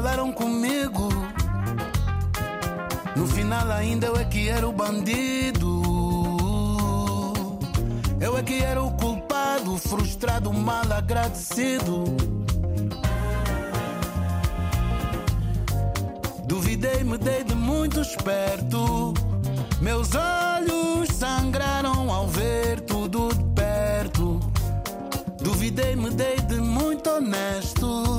Falaram 0.00 0.32
comigo. 0.32 1.08
No 3.16 3.26
final, 3.26 3.70
ainda 3.70 4.06
eu 4.06 4.16
é 4.16 4.24
que 4.24 4.48
era 4.48 4.66
o 4.66 4.72
bandido. 4.72 5.82
Eu 8.20 8.38
é 8.38 8.42
que 8.42 8.62
era 8.62 8.82
o 8.82 8.90
culpado, 8.92 9.76
frustrado, 9.76 10.52
mal 10.52 10.90
agradecido. 10.92 12.04
Duvidei, 16.46 17.02
me 17.04 17.18
dei 17.18 17.44
de 17.44 17.54
muito 17.54 18.00
esperto. 18.00 19.14
Meus 19.80 20.10
olhos 20.14 21.08
sangraram 21.08 22.12
ao 22.12 22.26
ver 22.28 22.80
tudo 22.80 23.28
de 23.34 23.44
perto. 23.54 24.40
Duvidei, 25.42 25.96
me 25.96 26.10
dei 26.10 26.36
de 26.36 26.60
muito 26.60 27.08
honesto. 27.10 28.09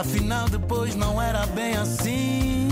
Afinal, 0.00 0.48
depois 0.48 0.94
não 0.94 1.20
era 1.20 1.46
bem 1.48 1.76
assim. 1.76 2.68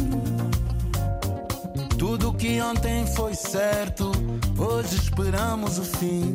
Tudo 1.99 2.33
que 2.33 2.59
ontem 2.63 3.07
foi 3.09 3.35
certo, 3.35 4.11
hoje 4.57 4.97
esperamos 4.97 5.79
o 5.79 5.85
fim. 5.85 6.33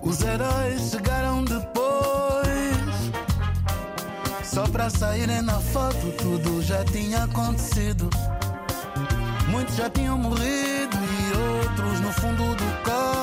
Os 0.00 0.22
heróis 0.22 0.90
chegaram 0.92 1.44
depois, 1.44 2.86
só 4.44 4.62
pra 4.68 4.88
saírem 4.90 5.42
na 5.42 5.58
foto, 5.58 6.12
tudo 6.18 6.62
já 6.62 6.84
tinha 6.84 7.24
acontecido. 7.24 8.08
Muitos 9.48 9.74
já 9.74 9.90
tinham 9.90 10.16
morrido 10.16 10.96
e 10.96 11.36
outros 11.36 11.98
no 11.98 12.12
fundo 12.12 12.54
do 12.54 12.82
copo. 12.84 13.19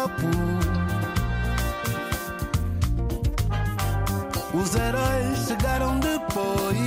Os 4.60 4.74
heróis 4.74 5.48
chegaram 5.48 6.00
depois, 6.00 6.78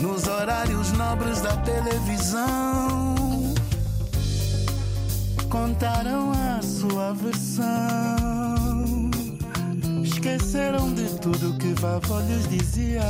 nos 0.00 0.26
horários 0.26 0.90
nobres 0.92 1.40
da 1.40 1.56
televisão. 1.58 3.14
Contaram 5.48 6.32
a 6.32 6.60
sua 6.60 7.12
versão. 7.14 7.64
Esqueceram 10.02 10.92
de 10.92 11.06
tudo 11.20 11.56
que 11.58 11.72
vavó 11.80 12.18
lhes 12.18 12.48
dizia. 12.48 13.02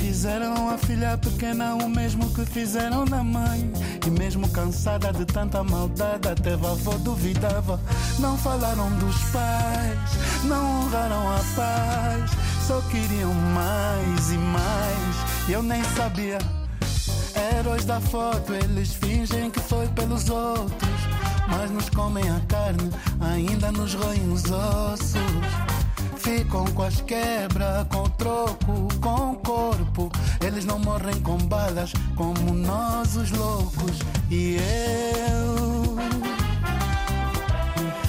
Fizeram 0.00 0.70
a 0.70 0.78
filha 0.78 1.18
pequena 1.18 1.74
o 1.74 1.86
mesmo 1.86 2.30
que 2.30 2.46
fizeram 2.46 3.04
na 3.04 3.22
mãe. 3.22 3.70
E 4.06 4.10
mesmo 4.10 4.48
cansada 4.48 5.12
de 5.12 5.26
tanta 5.26 5.62
maldade, 5.62 6.26
até 6.26 6.56
vovó 6.56 6.94
duvidava. 6.94 7.78
Não 8.18 8.36
falaram 8.38 8.90
dos 8.96 9.16
pais, 9.24 10.44
não 10.44 10.80
honraram 10.80 11.28
a 11.28 11.40
paz. 11.54 12.30
Só 12.66 12.80
queriam 12.90 13.34
mais 13.34 14.32
e 14.32 14.38
mais. 14.38 15.48
E 15.48 15.52
eu 15.52 15.62
nem 15.62 15.84
sabia. 15.84 16.38
Heróis 17.58 17.84
da 17.84 18.00
foto, 18.00 18.54
eles 18.54 18.94
fingem 18.94 19.50
que 19.50 19.60
foi 19.60 19.86
pelos 19.88 20.30
outros. 20.30 20.90
Mas 21.46 21.70
nos 21.70 21.90
comem 21.90 22.24
a 22.30 22.40
carne, 22.48 22.90
ainda 23.20 23.70
nos 23.70 23.92
roem 23.94 24.32
os 24.32 24.50
ossos. 24.50 25.20
Ficam 26.30 26.64
com 26.66 26.82
as 26.84 27.00
quebras, 27.00 27.88
com 27.88 28.08
troco, 28.10 28.88
com 29.00 29.34
corpo. 29.34 30.12
Eles 30.40 30.64
não 30.64 30.78
morrem 30.78 31.20
com 31.22 31.36
balas, 31.36 31.92
como 32.14 32.54
nós 32.54 33.16
os 33.16 33.32
loucos. 33.32 33.98
E 34.30 34.54
eu. 34.54 35.96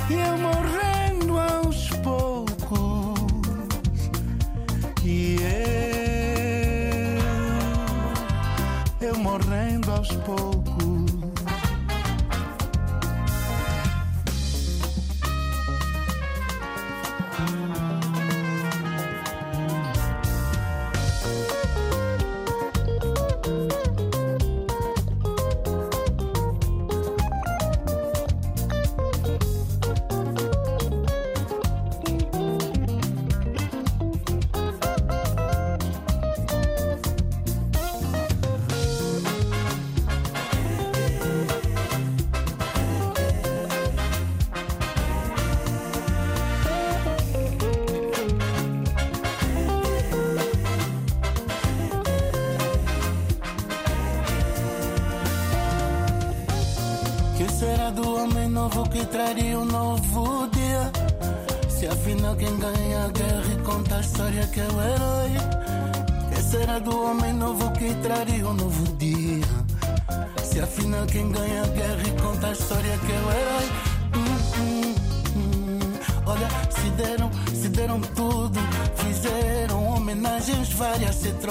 E 0.07 0.13
eu 0.13 0.37
morrendo 0.37 1.39
aos 1.39 1.89
poucos. 2.03 3.17
E 5.03 5.37
eu. 9.01 9.07
Eu 9.09 9.17
morrendo 9.17 9.91
aos 9.93 10.11
poucos. 10.17 10.70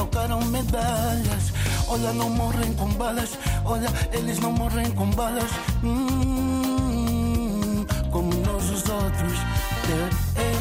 Trocaram 0.00 0.40
medalhas. 0.46 1.52
Olha, 1.86 2.14
não 2.14 2.30
morrem 2.30 2.72
com 2.74 2.88
balas, 2.94 3.38
olha, 3.64 3.88
eles 4.12 4.38
não 4.38 4.52
morrem 4.52 4.90
com 4.92 5.10
balas. 5.10 5.50
Hum, 5.84 7.84
como 8.10 8.32
nós 8.46 8.70
os 8.70 8.88
outros. 8.88 9.38
É, 9.90 10.08
é, 10.40 10.52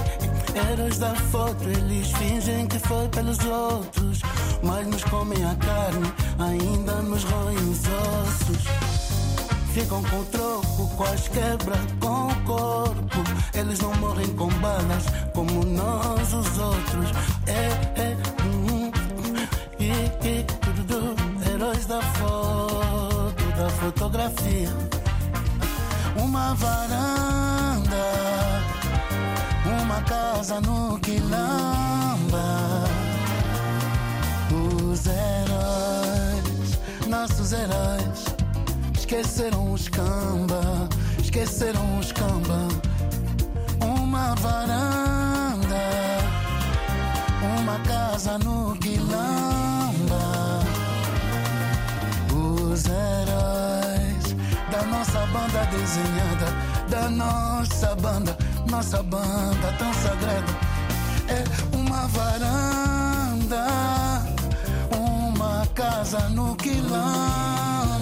heróis 0.72 0.98
da 0.98 1.14
foto, 1.16 1.64
eles 1.64 2.12
fingem 2.14 2.68
que 2.68 2.80
foi 2.80 3.08
pelos 3.10 3.38
outros. 3.46 4.20
Mas 4.62 4.86
nos 4.88 5.04
comem 5.06 5.42
a 5.46 5.56
carne, 5.56 6.12
ainda 6.38 7.02
nos 7.02 7.24
roem 7.24 7.58
os 7.58 7.80
ossos. 7.88 8.66
Ficam 9.74 10.04
com 10.04 10.22
troco, 10.26 10.90
com 10.98 11.04
as 11.04 11.30
quebras, 11.30 11.80
com 12.02 12.28
o 12.28 12.36
corpo. 12.44 13.24
Eles 13.54 13.80
não 13.80 13.96
morrem 13.96 14.28
com 14.34 14.50
balas, 14.60 15.06
como 15.34 15.64
nós 15.64 16.34
os 16.34 16.58
outros. 16.58 17.10
É, 17.48 17.70
é, 18.02 18.18
tudo, 20.62 21.16
heróis 21.50 21.86
da 21.86 22.02
foto, 22.02 23.44
da 23.58 23.70
fotografia. 23.70 24.70
Uma 26.16 26.54
varanda, 26.56 28.06
uma 29.82 30.02
casa 30.02 30.62
no 30.62 31.00
quilamba. 31.00 32.48
Os 34.52 35.06
heróis, 35.08 36.80
nossos 37.08 37.52
heróis, 37.54 38.26
esqueceram 38.98 39.74
os 39.74 39.88
camba, 39.90 40.90
esqueceram 41.20 42.00
os 42.00 42.12
camba. 42.12 42.68
Uma 43.82 44.36
varanda, 44.36 45.88
uma 47.42 47.80
casa 47.80 48.38
no 48.38 48.76
quilamba. 48.78 49.69
Os 52.72 52.86
heróis 52.86 54.36
da 54.72 54.84
nossa 54.84 55.26
banda 55.34 55.66
desenhada, 55.72 56.46
da 56.88 57.10
nossa 57.10 57.96
banda, 57.96 58.38
nossa 58.70 59.02
banda 59.02 59.74
tão 59.80 59.92
sagrada. 59.96 60.54
É 61.28 61.76
uma 61.76 62.08
varanda, 62.10 63.66
uma 64.96 65.66
casa 65.74 66.30
no 66.30 66.56
quilamba. 66.58 67.99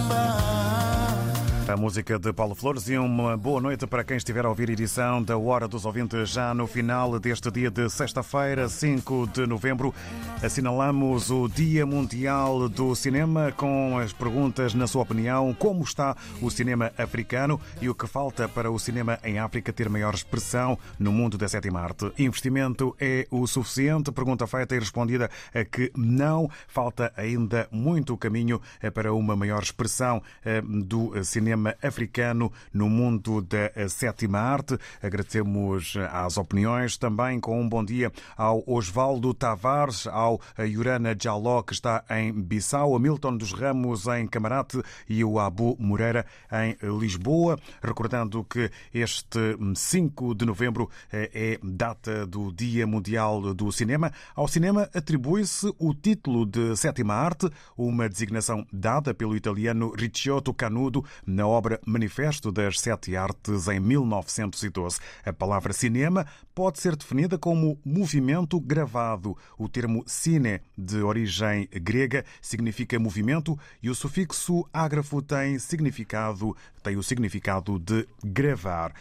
A 1.68 1.76
música 1.76 2.18
de 2.18 2.32
Paulo 2.32 2.55
Flores 2.55 2.88
e 2.88 2.97
uma 2.97 3.36
boa 3.36 3.59
noite 3.59 3.86
para 3.86 4.01
quem 4.01 4.15
estiver 4.15 4.45
a 4.45 4.49
ouvir 4.49 4.70
a 4.70 4.72
edição 4.72 5.22
da 5.22 5.38
Hora 5.38 5.68
dos 5.68 5.84
Ouvintes 5.86 6.30
já 6.30 6.53
no 6.53 6.65
final 6.65 7.20
deste 7.20 7.51
dia 7.51 7.70
de 7.70 7.89
sexta-feira, 7.89 8.70
5 8.70 9.28
de 9.28 9.45
novembro. 9.45 9.93
Assinalamos 10.41 11.30
o 11.30 11.49
Dia 11.49 11.86
Mundial 11.86 12.70
do 12.70 12.95
Cinema 12.95 13.51
com 13.51 13.97
as 13.97 14.13
perguntas, 14.13 14.74
na 14.74 14.88
sua 14.88 15.01
opinião, 15.01 15.53
como 15.53 15.84
está 15.84 16.15
o 16.41 16.49
cinema 16.49 16.89
africano 16.97 17.59
e 17.82 17.89
o 17.89 17.95
que 17.95 18.07
falta 18.07 18.47
para 18.47 18.72
o 18.72 18.80
cinema 18.80 19.20
em 19.22 19.38
África 19.38 19.74
ter 19.74 19.89
maior 19.89 20.13
expressão 20.13 20.80
no 20.97 21.11
mundo 21.11 21.38
da 21.38 21.49
sétima 21.49 21.82
arte. 21.82 22.09
Investimento 22.18 22.95
é 22.97 23.28
o 23.30 23.45
suficiente? 23.45 24.09
Pergunta 24.13 24.47
feita 24.47 24.74
e 24.74 24.80
respondida 24.80 25.30
a 25.53 25.65
que 25.65 25.91
não. 25.97 26.49
Falta 26.65 27.11
ainda 27.18 27.68
muito 27.70 28.15
caminho 28.15 28.61
para 28.93 29.11
uma 29.11 29.36
maior 29.36 29.61
expressão 29.61 30.24
do 30.63 31.11
cinema 31.26 31.57
cinema 31.58 31.76
africano 31.82 32.51
no 32.72 32.88
mundo 32.88 33.41
da 33.41 33.89
sétima 33.89 34.39
arte. 34.39 34.78
Agradecemos 35.01 35.95
às 36.12 36.38
opiniões 36.38 36.97
também 36.97 37.39
com 37.39 37.60
um 37.60 37.68
bom 37.68 37.84
dia 37.84 38.12
ao 38.38 38.64
Osvaldo 38.68 39.34
Tavares, 39.34 40.05
ao 40.08 40.39
Yurana 40.60 41.16
Jaló, 41.20 41.64
que 41.64 41.74
está 41.74 42.03
em 42.12 42.32
Bissau, 42.32 42.95
a 42.95 42.99
Milton 42.99 43.38
dos 43.38 43.51
Ramos 43.51 44.05
em 44.08 44.28
Camarate 44.28 44.82
e 45.10 45.24
o 45.24 45.39
Abu 45.39 45.76
Moreira 45.80 46.26
em 46.51 46.78
Lisboa. 46.99 47.60
Recordando 47.82 48.43
que 48.43 48.70
este 48.93 49.58
5 49.76 50.36
de 50.36 50.45
novembro 50.45 50.89
eh, 51.12 51.32
é 51.34 51.60
data 51.64 52.26
do 52.28 52.51
Dia 52.51 52.86
Mundial 52.86 53.53
do 53.53 53.72
Cinema. 53.72 54.12
Ao 54.36 54.47
cinema 54.47 54.89
atribui-se 54.93 55.74
o 55.80 55.93
título 55.93 56.45
de 56.45 56.76
sétima 56.76 57.16
arte, 57.16 57.49
uma 57.76 58.08
designação 58.08 58.66
dada 58.72 59.14
pelo 59.14 59.36
italiano 59.36 59.93
Ricciotto 59.97 60.53
Canudo 60.53 61.03
na 61.26 61.46
obra 61.47 61.79
Manifesto 61.85 62.51
das 62.51 62.79
Sete 62.79 63.15
Artes 63.15 63.67
em 63.67 63.79
1912. 63.79 64.99
A 65.25 65.33
palavra 65.33 65.73
cinema 65.73 66.25
pode 66.53 66.79
ser 66.79 66.95
definida 66.95 67.37
como 67.37 67.79
movimento 67.83 68.59
gravado. 68.59 69.37
O 69.57 69.67
termo 69.69 70.03
cine, 70.05 70.61
de 70.77 71.01
origem 71.01 71.67
grega, 71.71 72.25
significa 72.41 72.99
movimento 72.99 73.57
e 73.81 73.89
o 73.89 73.95
sufixo 73.95 74.67
ágrafo 74.73 75.21
tem 75.21 75.57
significado, 75.59 76.55
tem 76.83 76.97
o 76.97 77.03
significado 77.03 77.79
de 77.79 78.07
gravar. 78.23 78.93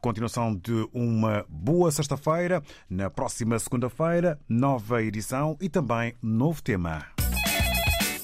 Continuação 0.00 0.52
de 0.54 0.88
uma 0.92 1.46
boa 1.48 1.92
sexta-feira. 1.92 2.60
Na 2.90 3.08
próxima 3.08 3.56
segunda-feira, 3.58 4.38
nova 4.48 5.00
edição 5.00 5.56
e 5.60 5.68
também 5.68 6.14
novo 6.20 6.60
tema. 6.60 7.21